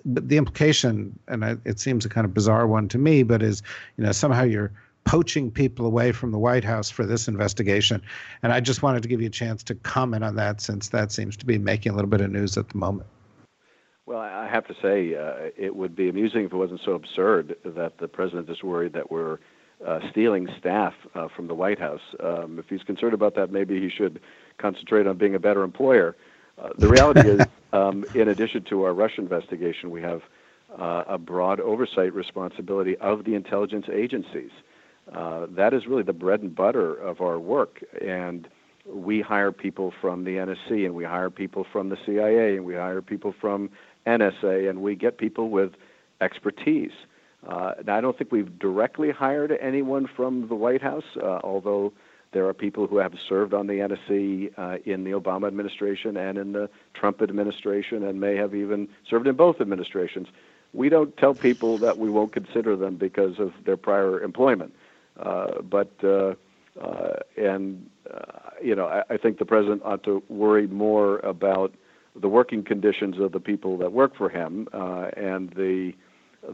the 0.05 0.37
implication, 0.37 1.19
and 1.29 1.59
it 1.65 1.79
seems 1.79 2.05
a 2.05 2.09
kind 2.09 2.25
of 2.25 2.35
bizarre 2.35 2.67
one 2.67 2.89
to 2.89 2.99
me, 2.99 3.23
but 3.23 3.43
is, 3.43 3.63
you 3.97 4.05
know, 4.05 4.13
somehow 4.13 4.43
you're 4.43 4.73
poaching 5.05 5.51
people 5.51 5.87
away 5.87 6.13
from 6.13 6.33
the 6.33 6.39
White 6.39 6.65
House 6.65 6.91
for 6.91 7.07
this 7.07 7.29
investigation. 7.29 8.03
And 8.43 8.53
I 8.53 8.61
just 8.61 8.83
wanted 8.83 9.03
to 9.05 9.09
give 9.09 9.23
you 9.23 9.29
a 9.29 9.31
chance 9.31 9.63
to 9.63 9.75
comment 9.77 10.25
on 10.25 10.35
that 10.37 10.61
since 10.61 10.91
that 10.91 11.13
seems 11.13 11.37
to 11.39 11.47
be 11.47 11.57
making 11.57 11.93
a 11.93 11.95
little 11.95 12.11
bit 12.11 12.21
of 12.21 12.31
news 12.31 12.59
at 12.59 12.69
the 12.69 12.77
moment. 12.77 13.09
Well, 14.05 14.19
I 14.19 14.49
have 14.49 14.67
to 14.67 14.75
say, 14.83 15.15
uh, 15.15 15.51
it 15.57 15.77
would 15.77 15.95
be 15.95 16.09
amusing 16.09 16.45
if 16.45 16.53
it 16.53 16.57
wasn't 16.57 16.81
so 16.85 16.93
absurd 16.93 17.57
that 17.65 17.99
the 17.99 18.09
president 18.09 18.51
is 18.51 18.63
worried 18.63 18.95
that 18.95 19.11
we're 19.11 19.39
uh, 19.87 20.01
stealing 20.11 20.49
staff 20.59 20.95
uh, 21.15 21.29
from 21.29 21.47
the 21.47 21.55
White 21.55 21.79
House. 21.79 22.01
Um, 22.21 22.59
if 22.59 22.69
he's 22.69 22.83
concerned 22.83 23.15
about 23.15 23.35
that, 23.37 23.51
maybe 23.51 23.81
he 23.81 23.89
should 23.89 24.21
concentrate 24.59 25.07
on 25.07 25.17
being 25.17 25.35
a 25.35 25.39
better 25.39 25.63
employer. 25.63 26.17
Uh, 26.61 26.71
the 26.77 26.89
reality 26.89 27.29
is, 27.29 27.41
um, 27.73 28.05
in 28.15 28.29
addition 28.29 28.65
to 28.65 28.83
our 28.85 28.93
Russia 28.93 29.21
investigation, 29.21 29.91
we 29.91 30.03
have 30.03 30.23
uh, 30.77 31.05
a 31.07 31.19
broad 31.19 31.61
oversight 31.61 32.13
responsibility 32.13 32.97
of 32.99 33.25
the 33.25 33.35
intelligence 33.35 33.87
agencies. 33.93 34.51
Uh, 35.13 35.47
that 35.51 35.73
is 35.73 35.87
really 35.87 36.03
the 36.03 36.13
bread 36.13 36.41
and 36.41 36.55
butter 36.55 36.95
of 36.95 37.21
our 37.21 37.39
work. 37.39 37.83
And 38.01 38.49
we 38.87 39.21
hire 39.21 39.53
people 39.53 39.93
from 40.01 40.25
the 40.25 40.33
NSC, 40.33 40.85
and 40.85 40.95
we 40.95 41.05
hire 41.05 41.31
people 41.31 41.65
from 41.71 41.89
the 41.89 41.97
CIA, 42.05 42.57
and 42.57 42.65
we 42.65 42.75
hire 42.75 43.03
people 43.03 43.35
from 43.39 43.71
NSA, 44.07 44.69
and 44.69 44.83
we 44.83 44.95
get 44.95 45.19
people 45.19 45.51
with 45.51 45.73
expertise. 46.21 46.93
Uh, 47.47 47.75
now, 47.85 47.97
I 47.97 48.01
don't 48.01 48.17
think 48.17 48.33
we've 48.33 48.59
directly 48.59 49.11
hired 49.11 49.57
anyone 49.61 50.07
from 50.07 50.49
the 50.49 50.55
White 50.55 50.83
House, 50.83 51.05
uh, 51.17 51.41
although 51.45 51.93
there 52.33 52.47
are 52.47 52.55
people 52.55 52.87
who 52.87 52.99
have 52.99 53.15
served 53.29 53.55
on 53.55 53.69
the 53.69 53.75
NSC 53.75 54.53
uh, 54.59 54.79
in 54.85 55.05
the 55.05 55.13
Obama 55.13 55.47
administration 55.47 56.17
and 56.17 56.37
in 56.37 56.53
the 56.53 56.69
Trump 56.95 57.23
administration 57.23 58.03
and 58.03 58.21
may 58.21 58.37
have 58.37 58.55
even 58.55 58.89
served 59.09 59.27
in 59.27 59.35
both 59.35 59.61
administrations. 59.61 60.29
We 60.75 60.89
don't 60.91 61.17
tell 61.17 61.33
people 61.33 61.79
that 61.79 61.97
we 61.97 62.11
won't 62.11 62.33
consider 62.33 62.77
them 62.77 62.97
because 62.97 63.39
of 63.39 63.53
their 63.65 63.79
prior 63.79 64.21
employment. 64.21 64.75
Uh, 65.19 65.63
but, 65.63 65.93
uh, 66.03 66.35
uh 66.81 67.17
and, 67.37 67.89
you 68.63 68.75
know, 68.75 68.87
I, 68.87 69.15
I 69.15 69.17
think 69.17 69.39
the 69.39 69.47
president 69.47 69.83
ought 69.85 70.03
to 70.05 70.23
worry 70.29 70.67
more 70.67 71.21
about 71.21 71.73
the 72.15 72.29
working 72.29 72.63
conditions 72.63 73.19
of 73.19 73.33
the 73.33 73.41
people 73.41 73.79
that 73.79 73.93
work 73.93 74.15
for 74.17 74.29
him 74.29 74.69
uh, 74.73 75.11
and 75.17 75.51
the 75.51 75.95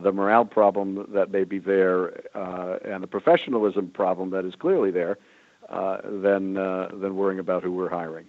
the 0.02 0.12
morale 0.12 0.44
problem 0.44 1.07
that 1.12 1.30
may 1.30 1.44
be 1.44 1.59
there 1.59 2.22
uh, 2.37 2.78
and 2.85 3.02
the 3.02 3.07
professionalism 3.07 3.88
problem 3.88 4.30
that 4.30 4.44
is 4.44 4.54
clearly 4.54 4.90
there 4.90 5.18
uh, 5.68 5.98
than 6.04 6.57
uh, 6.57 6.88
than 6.92 7.16
worrying 7.16 7.38
about 7.38 7.62
who 7.62 7.72
we're 7.72 7.88
hiring. 7.88 8.26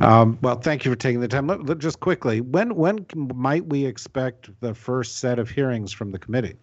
Um, 0.00 0.38
well, 0.42 0.56
thank 0.56 0.84
you 0.84 0.90
for 0.90 0.96
taking 0.96 1.20
the 1.20 1.28
time. 1.28 1.46
Let, 1.46 1.64
let, 1.64 1.78
just 1.78 2.00
quickly, 2.00 2.40
when 2.40 2.74
when 2.74 3.06
might 3.34 3.66
we 3.66 3.84
expect 3.86 4.50
the 4.60 4.74
first 4.74 5.18
set 5.18 5.38
of 5.38 5.50
hearings 5.50 5.92
from 5.92 6.10
the 6.10 6.18
committee? 6.18 6.56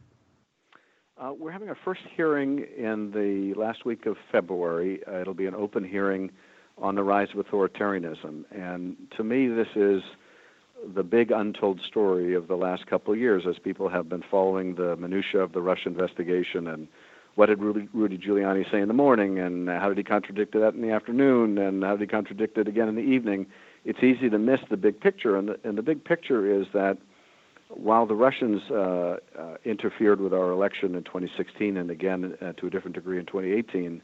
Uh, 1.17 1.33
we're 1.37 1.51
having 1.51 1.69
our 1.69 1.77
first 1.85 2.01
hearing 2.15 2.65
in 2.77 3.11
the 3.11 3.53
last 3.59 3.85
week 3.85 4.07
of 4.07 4.17
February. 4.31 5.01
Uh, 5.07 5.21
it'll 5.21 5.35
be 5.35 5.45
an 5.45 5.55
open 5.55 5.83
hearing 5.83 6.31
on 6.77 6.95
the 6.95 7.03
rise 7.03 7.27
of 7.35 7.45
authoritarianism, 7.45 8.43
and 8.51 8.97
to 9.15 9.23
me, 9.23 9.47
this 9.47 9.67
is 9.75 10.01
the 10.95 11.03
big 11.03 11.31
untold 11.31 11.79
story 11.87 12.33
of 12.33 12.47
the 12.47 12.55
last 12.55 12.87
couple 12.87 13.13
of 13.13 13.19
years, 13.19 13.43
as 13.47 13.57
people 13.59 13.89
have 13.89 14.09
been 14.09 14.23
following 14.29 14.75
the 14.75 14.95
minutia 14.97 15.41
of 15.41 15.53
the 15.53 15.61
Russia 15.61 15.87
investigation 15.87 16.67
and 16.67 16.87
what 17.35 17.45
did 17.45 17.59
Rudy, 17.59 17.87
Rudy 17.93 18.17
Giuliani 18.17 18.69
say 18.69 18.81
in 18.81 18.87
the 18.87 18.93
morning, 18.93 19.39
and 19.39 19.69
how 19.69 19.87
did 19.87 19.97
he 19.97 20.03
contradict 20.03 20.53
that 20.53 20.73
in 20.73 20.81
the 20.81 20.91
afternoon, 20.91 21.57
and 21.57 21.83
how 21.83 21.91
did 21.91 22.01
he 22.01 22.07
contradict 22.07 22.57
it 22.57 22.67
again 22.67 22.89
in 22.89 22.95
the 22.95 23.01
evening? 23.01 23.45
It's 23.85 24.03
easy 24.03 24.29
to 24.29 24.37
miss 24.37 24.59
the 24.69 24.77
big 24.77 24.99
picture, 24.99 25.37
and 25.37 25.49
the, 25.49 25.59
and 25.63 25.77
the 25.77 25.81
big 25.81 26.03
picture 26.03 26.59
is 26.59 26.67
that 26.73 26.97
while 27.69 28.05
the 28.05 28.15
Russians 28.15 28.61
uh, 28.69 28.75
uh, 28.75 29.17
interfered 29.63 30.19
with 30.19 30.33
our 30.33 30.51
election 30.51 30.93
in 30.93 31.03
2016 31.03 31.77
and 31.77 31.89
again 31.89 32.37
uh, 32.41 32.51
to 32.53 32.67
a 32.67 32.69
different 32.69 32.95
degree 32.95 33.17
in 33.17 33.25
2018, 33.25 34.01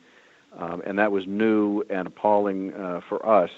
um, 0.58 0.82
and 0.86 0.98
that 0.98 1.12
was 1.12 1.26
new 1.28 1.84
and 1.90 2.08
appalling 2.08 2.74
uh, 2.74 3.02
for 3.10 3.26
us, 3.28 3.50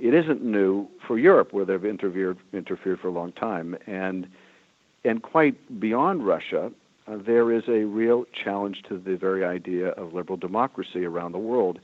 it 0.00 0.14
isn't 0.14 0.42
new 0.42 0.88
for 1.06 1.18
Europe, 1.18 1.52
where 1.52 1.64
they've 1.64 1.84
interfered 1.84 2.38
interfered 2.52 3.00
for 3.00 3.08
a 3.08 3.12
long 3.12 3.32
time, 3.32 3.76
and 3.86 4.26
and 5.04 5.22
quite 5.22 5.80
beyond 5.80 6.26
Russia, 6.26 6.70
uh, 7.06 7.16
there 7.26 7.52
is 7.52 7.64
a 7.68 7.84
real 7.84 8.24
challenge 8.44 8.82
to 8.88 8.98
the 8.98 9.16
very 9.16 9.44
idea 9.44 9.88
of 9.90 10.14
liberal 10.14 10.36
democracy 10.36 11.04
around 11.04 11.32
the 11.32 11.38
world, 11.38 11.78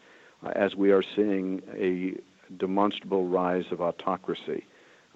uh, 0.45 0.51
as 0.55 0.75
we 0.75 0.91
are 0.91 1.03
seeing 1.15 1.63
a 1.75 2.15
demonstrable 2.59 3.27
rise 3.27 3.65
of 3.71 3.81
autocracy 3.81 4.65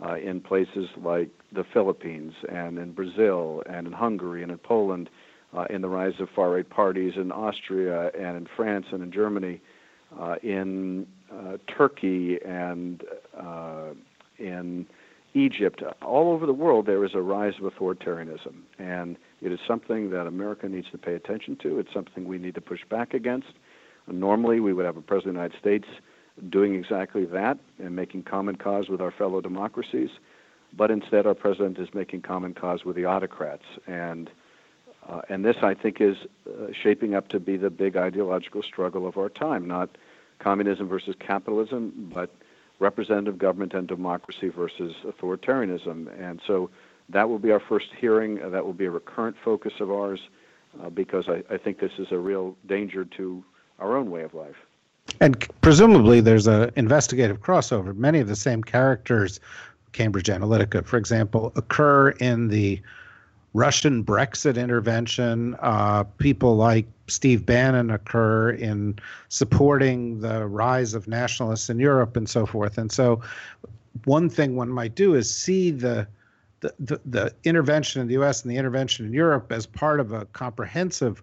uh, 0.04 0.14
in 0.16 0.40
places 0.40 0.88
like 0.96 1.28
the 1.52 1.64
Philippines 1.64 2.34
and 2.48 2.78
in 2.78 2.92
Brazil 2.92 3.62
and 3.66 3.86
in 3.86 3.92
Hungary 3.92 4.42
and 4.42 4.50
in 4.50 4.58
Poland, 4.58 5.10
uh, 5.56 5.66
in 5.70 5.82
the 5.82 5.88
rise 5.88 6.14
of 6.20 6.28
far 6.34 6.50
right 6.50 6.68
parties 6.68 7.14
in 7.16 7.30
Austria 7.32 8.10
and 8.18 8.36
in 8.36 8.46
France 8.56 8.86
and 8.92 9.02
in 9.02 9.12
Germany, 9.12 9.60
in 10.42 11.06
uh, 11.32 11.56
Turkey 11.66 12.38
and 12.44 13.02
in 14.38 14.86
Egypt, 15.34 15.82
all 16.02 16.32
over 16.32 16.44
the 16.44 16.52
world, 16.52 16.86
there 16.86 17.04
is 17.04 17.12
a 17.14 17.20
rise 17.20 17.54
of 17.62 17.72
authoritarianism. 17.72 18.62
And 18.78 19.16
it 19.40 19.52
is 19.52 19.60
something 19.66 20.10
that 20.10 20.26
America 20.26 20.68
needs 20.68 20.88
to 20.90 20.98
pay 20.98 21.14
attention 21.14 21.56
to. 21.62 21.78
It's 21.78 21.92
something 21.94 22.26
we 22.26 22.38
need 22.38 22.54
to 22.56 22.60
push 22.60 22.80
back 22.88 23.14
against. 23.14 23.52
Normally, 24.08 24.58
we 24.58 24.72
would 24.72 24.84
have 24.84 24.96
a 24.96 25.02
president 25.02 25.36
of 25.36 25.42
the 25.42 25.42
United 25.42 25.58
States 25.60 25.88
doing 26.48 26.74
exactly 26.74 27.24
that 27.26 27.58
and 27.78 27.94
making 27.94 28.24
common 28.24 28.56
cause 28.56 28.88
with 28.88 29.00
our 29.00 29.12
fellow 29.12 29.40
democracies. 29.40 30.10
But 30.76 30.90
instead, 30.90 31.26
our 31.26 31.34
president 31.34 31.78
is 31.78 31.88
making 31.94 32.22
common 32.22 32.54
cause 32.54 32.84
with 32.84 32.96
the 32.96 33.04
autocrats. 33.04 33.64
And, 33.86 34.30
uh, 35.10 35.22
and 35.28 35.44
this, 35.44 35.56
I 35.62 35.74
think, 35.74 36.00
is 36.00 36.16
uh, 36.46 36.66
shaping 36.72 37.14
up 37.14 37.28
to 37.28 37.40
be 37.40 37.56
the 37.56 37.70
big 37.70 37.96
ideological 37.96 38.62
struggle 38.62 39.06
of 39.06 39.18
our 39.18 39.28
time 39.28 39.66
not 39.66 39.90
communism 40.38 40.88
versus 40.88 41.14
capitalism, 41.18 41.92
but 42.14 42.30
representative 42.78 43.38
government 43.38 43.74
and 43.74 43.86
democracy 43.86 44.48
versus 44.48 44.94
authoritarianism. 45.04 46.08
And 46.18 46.40
so 46.46 46.70
that 47.10 47.28
will 47.28 47.38
be 47.38 47.50
our 47.50 47.60
first 47.60 47.88
hearing. 47.98 48.42
Uh, 48.42 48.48
that 48.50 48.64
will 48.64 48.72
be 48.72 48.86
a 48.86 48.90
recurrent 48.90 49.36
focus 49.44 49.74
of 49.80 49.90
ours 49.90 50.20
uh, 50.80 50.90
because 50.90 51.28
I, 51.28 51.42
I, 51.52 51.58
think 51.58 51.80
this 51.80 51.92
is 51.98 52.08
a 52.10 52.18
real 52.18 52.56
danger 52.66 53.04
to 53.04 53.44
our 53.78 53.96
own 53.96 54.10
way 54.10 54.22
of 54.22 54.32
life. 54.32 54.56
And 55.20 55.44
presumably, 55.60 56.20
there's 56.20 56.46
an 56.46 56.70
investigative 56.76 57.40
crossover. 57.40 57.94
Many 57.96 58.20
of 58.20 58.28
the 58.28 58.36
same 58.36 58.62
characters, 58.62 59.40
Cambridge 59.92 60.28
Analytica, 60.28 60.86
for 60.86 60.96
example, 60.96 61.52
occur 61.56 62.10
in 62.10 62.48
the 62.48 62.80
Russian 63.52 64.04
Brexit 64.04 64.56
intervention. 64.56 65.56
Uh, 65.60 66.04
people 66.18 66.56
like 66.56 66.86
Steve 67.08 67.44
Bannon 67.44 67.90
occur 67.90 68.50
in 68.50 68.98
supporting 69.28 70.20
the 70.20 70.46
rise 70.46 70.94
of 70.94 71.08
nationalists 71.08 71.68
in 71.68 71.78
Europe 71.78 72.16
and 72.16 72.28
so 72.28 72.46
forth. 72.46 72.78
And 72.78 72.90
so, 72.92 73.20
one 74.04 74.30
thing 74.30 74.54
one 74.54 74.68
might 74.68 74.94
do 74.94 75.14
is 75.14 75.32
see 75.32 75.70
the 75.70 76.06
the, 76.60 76.74
the, 76.78 77.00
the 77.06 77.34
intervention 77.44 78.02
in 78.02 78.06
the 78.06 78.14
U.S. 78.14 78.42
and 78.42 78.50
the 78.50 78.56
intervention 78.56 79.06
in 79.06 79.14
Europe 79.14 79.50
as 79.50 79.64
part 79.66 79.98
of 79.98 80.12
a 80.12 80.26
comprehensive 80.26 81.22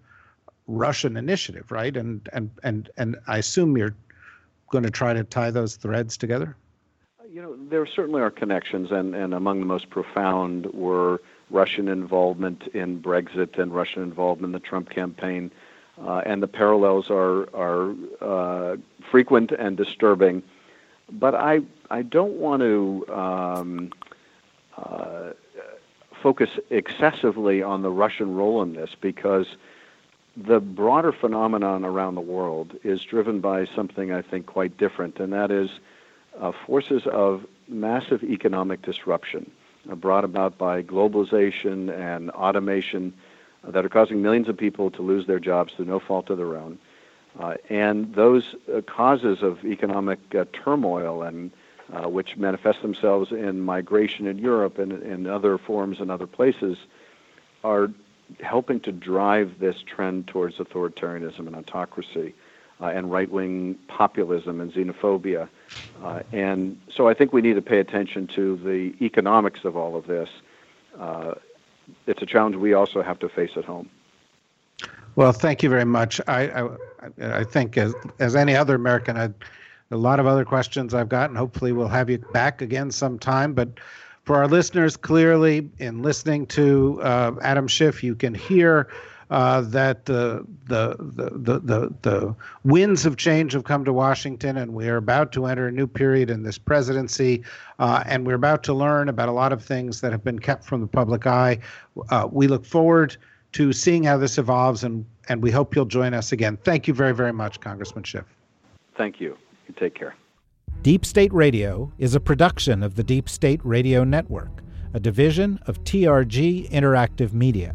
Russian 0.66 1.16
initiative, 1.16 1.70
right? 1.70 1.96
And 1.96 2.28
and 2.32 2.50
and 2.62 2.90
and 2.96 3.16
I 3.26 3.38
assume 3.38 3.76
you're 3.76 3.96
going 4.70 4.84
to 4.84 4.90
try 4.90 5.14
to 5.14 5.24
tie 5.24 5.50
those 5.50 5.76
threads 5.76 6.16
together. 6.16 6.56
You 7.30 7.42
know, 7.42 7.56
there 7.68 7.84
certainly 7.86 8.22
are 8.22 8.30
connections, 8.30 8.90
and 8.90 9.14
and 9.14 9.34
among 9.34 9.60
the 9.60 9.66
most 9.66 9.90
profound 9.90 10.66
were 10.72 11.20
Russian 11.50 11.88
involvement 11.88 12.68
in 12.68 13.02
Brexit 13.02 13.58
and 13.58 13.74
Russian 13.74 14.02
involvement 14.02 14.54
in 14.54 14.60
the 14.60 14.66
Trump 14.66 14.88
campaign, 14.88 15.50
uh, 16.02 16.22
and 16.24 16.42
the 16.42 16.48
parallels 16.48 17.10
are 17.10 17.48
are 17.54 17.94
uh, 18.20 18.76
frequent 19.10 19.52
and 19.52 19.76
disturbing. 19.76 20.42
But 21.10 21.34
I 21.34 21.60
I 21.90 22.02
don't 22.02 22.34
want 22.34 22.62
to. 22.62 23.04
Um, 23.12 23.92
uh, 24.76 25.32
focus 26.22 26.50
excessively 26.70 27.62
on 27.62 27.82
the 27.82 27.90
Russian 27.90 28.34
role 28.34 28.62
in 28.62 28.74
this 28.74 28.90
because 29.00 29.46
the 30.36 30.60
broader 30.60 31.12
phenomenon 31.12 31.84
around 31.84 32.14
the 32.14 32.20
world 32.20 32.76
is 32.84 33.02
driven 33.02 33.40
by 33.40 33.66
something 33.66 34.12
I 34.12 34.22
think 34.22 34.46
quite 34.46 34.76
different, 34.76 35.20
and 35.20 35.32
that 35.32 35.50
is 35.50 35.70
uh, 36.40 36.52
forces 36.66 37.06
of 37.06 37.46
massive 37.68 38.22
economic 38.22 38.82
disruption 38.82 39.50
uh, 39.90 39.94
brought 39.94 40.24
about 40.24 40.58
by 40.58 40.82
globalization 40.82 41.92
and 41.96 42.30
automation 42.30 43.12
uh, 43.64 43.70
that 43.70 43.84
are 43.84 43.88
causing 43.88 44.22
millions 44.22 44.48
of 44.48 44.56
people 44.56 44.90
to 44.90 45.02
lose 45.02 45.26
their 45.26 45.40
jobs 45.40 45.72
through 45.74 45.84
no 45.84 45.98
fault 45.98 46.30
of 46.30 46.38
their 46.38 46.56
own. 46.56 46.78
Uh, 47.38 47.54
and 47.68 48.14
those 48.14 48.54
uh, 48.74 48.80
causes 48.82 49.42
of 49.42 49.64
economic 49.64 50.18
uh, 50.34 50.44
turmoil 50.52 51.22
and 51.22 51.50
which 52.04 52.36
manifest 52.36 52.82
themselves 52.82 53.32
in 53.32 53.62
migration 53.62 54.26
in 54.26 54.36
Europe 54.36 54.78
and 54.78 54.92
in 55.02 55.26
other 55.26 55.56
forms 55.56 56.00
in 56.00 56.10
other 56.10 56.26
places 56.26 56.76
are 57.64 57.90
helping 58.40 58.78
to 58.78 58.92
drive 58.92 59.58
this 59.58 59.82
trend 59.86 60.26
towards 60.26 60.58
authoritarianism 60.58 61.46
and 61.46 61.56
autocracy 61.56 62.34
uh, 62.80 62.86
and 62.86 63.10
right 63.10 63.30
wing 63.30 63.76
populism 63.88 64.60
and 64.60 64.72
xenophobia. 64.72 65.48
Uh, 66.02 66.20
and 66.32 66.80
so 66.90 67.08
I 67.08 67.14
think 67.14 67.32
we 67.32 67.42
need 67.42 67.54
to 67.54 67.62
pay 67.62 67.78
attention 67.78 68.26
to 68.28 68.56
the 68.56 68.94
economics 69.04 69.64
of 69.64 69.76
all 69.76 69.96
of 69.96 70.06
this. 70.06 70.28
Uh, 70.98 71.34
it's 72.06 72.22
a 72.22 72.26
challenge 72.26 72.56
we 72.56 72.74
also 72.74 73.02
have 73.02 73.18
to 73.20 73.28
face 73.28 73.52
at 73.56 73.64
home. 73.64 73.88
Well, 75.16 75.32
thank 75.32 75.62
you 75.62 75.68
very 75.68 75.84
much. 75.84 76.20
I, 76.28 76.48
I, 76.50 76.68
I 77.20 77.44
think, 77.44 77.76
as, 77.76 77.94
as 78.20 78.36
any 78.36 78.54
other 78.54 78.76
American, 78.76 79.16
I'd, 79.16 79.34
a 79.90 79.96
lot 79.96 80.20
of 80.20 80.26
other 80.26 80.44
questions 80.44 80.94
I've 80.94 81.08
got, 81.08 81.30
and 81.30 81.36
hopefully 81.36 81.72
we'll 81.72 81.88
have 81.88 82.10
you 82.10 82.18
back 82.32 82.62
again 82.62 82.90
sometime. 82.90 83.52
But 83.54 83.68
for 84.24 84.36
our 84.36 84.46
listeners, 84.46 84.96
clearly 84.96 85.68
in 85.78 86.02
listening 86.02 86.46
to 86.48 87.00
uh, 87.02 87.34
Adam 87.42 87.66
Schiff, 87.66 88.04
you 88.04 88.14
can 88.14 88.34
hear 88.34 88.88
uh, 89.30 89.60
that 89.60 90.06
the, 90.06 90.44
the, 90.66 90.96
the, 90.98 91.60
the, 91.60 91.94
the 92.02 92.34
winds 92.64 93.04
of 93.04 93.16
change 93.16 93.52
have 93.52 93.64
come 93.64 93.84
to 93.84 93.92
Washington, 93.92 94.56
and 94.56 94.72
we 94.72 94.88
are 94.88 94.96
about 94.96 95.32
to 95.32 95.46
enter 95.46 95.68
a 95.68 95.72
new 95.72 95.86
period 95.86 96.30
in 96.30 96.42
this 96.42 96.58
presidency, 96.58 97.42
uh, 97.78 98.02
and 98.06 98.26
we're 98.26 98.34
about 98.34 98.62
to 98.64 98.72
learn 98.72 99.08
about 99.08 99.28
a 99.28 99.32
lot 99.32 99.52
of 99.52 99.62
things 99.62 100.00
that 100.00 100.12
have 100.12 100.24
been 100.24 100.38
kept 100.38 100.64
from 100.64 100.80
the 100.80 100.86
public 100.86 101.26
eye. 101.26 101.58
Uh, 102.10 102.28
we 102.30 102.46
look 102.46 102.64
forward 102.64 103.16
to 103.52 103.72
seeing 103.72 104.02
how 104.02 104.16
this 104.16 104.38
evolves, 104.38 104.84
and, 104.84 105.04
and 105.28 105.42
we 105.42 105.50
hope 105.50 105.74
you'll 105.74 105.84
join 105.84 106.14
us 106.14 106.32
again. 106.32 106.56
Thank 106.64 106.88
you 106.88 106.94
very, 106.94 107.14
very 107.14 107.32
much, 107.32 107.60
Congressman 107.60 108.04
Schiff. 108.04 108.24
Thank 108.96 109.20
you. 109.20 109.36
You 109.66 109.74
take 109.78 109.94
care. 109.94 110.14
Deep 110.82 111.04
State 111.04 111.32
Radio 111.32 111.92
is 111.98 112.14
a 112.14 112.20
production 112.20 112.82
of 112.82 112.94
the 112.94 113.02
Deep 113.02 113.28
State 113.28 113.60
Radio 113.64 114.04
Network, 114.04 114.62
a 114.94 115.00
division 115.00 115.58
of 115.66 115.82
TRG 115.84 116.70
Interactive 116.70 117.32
Media. 117.32 117.74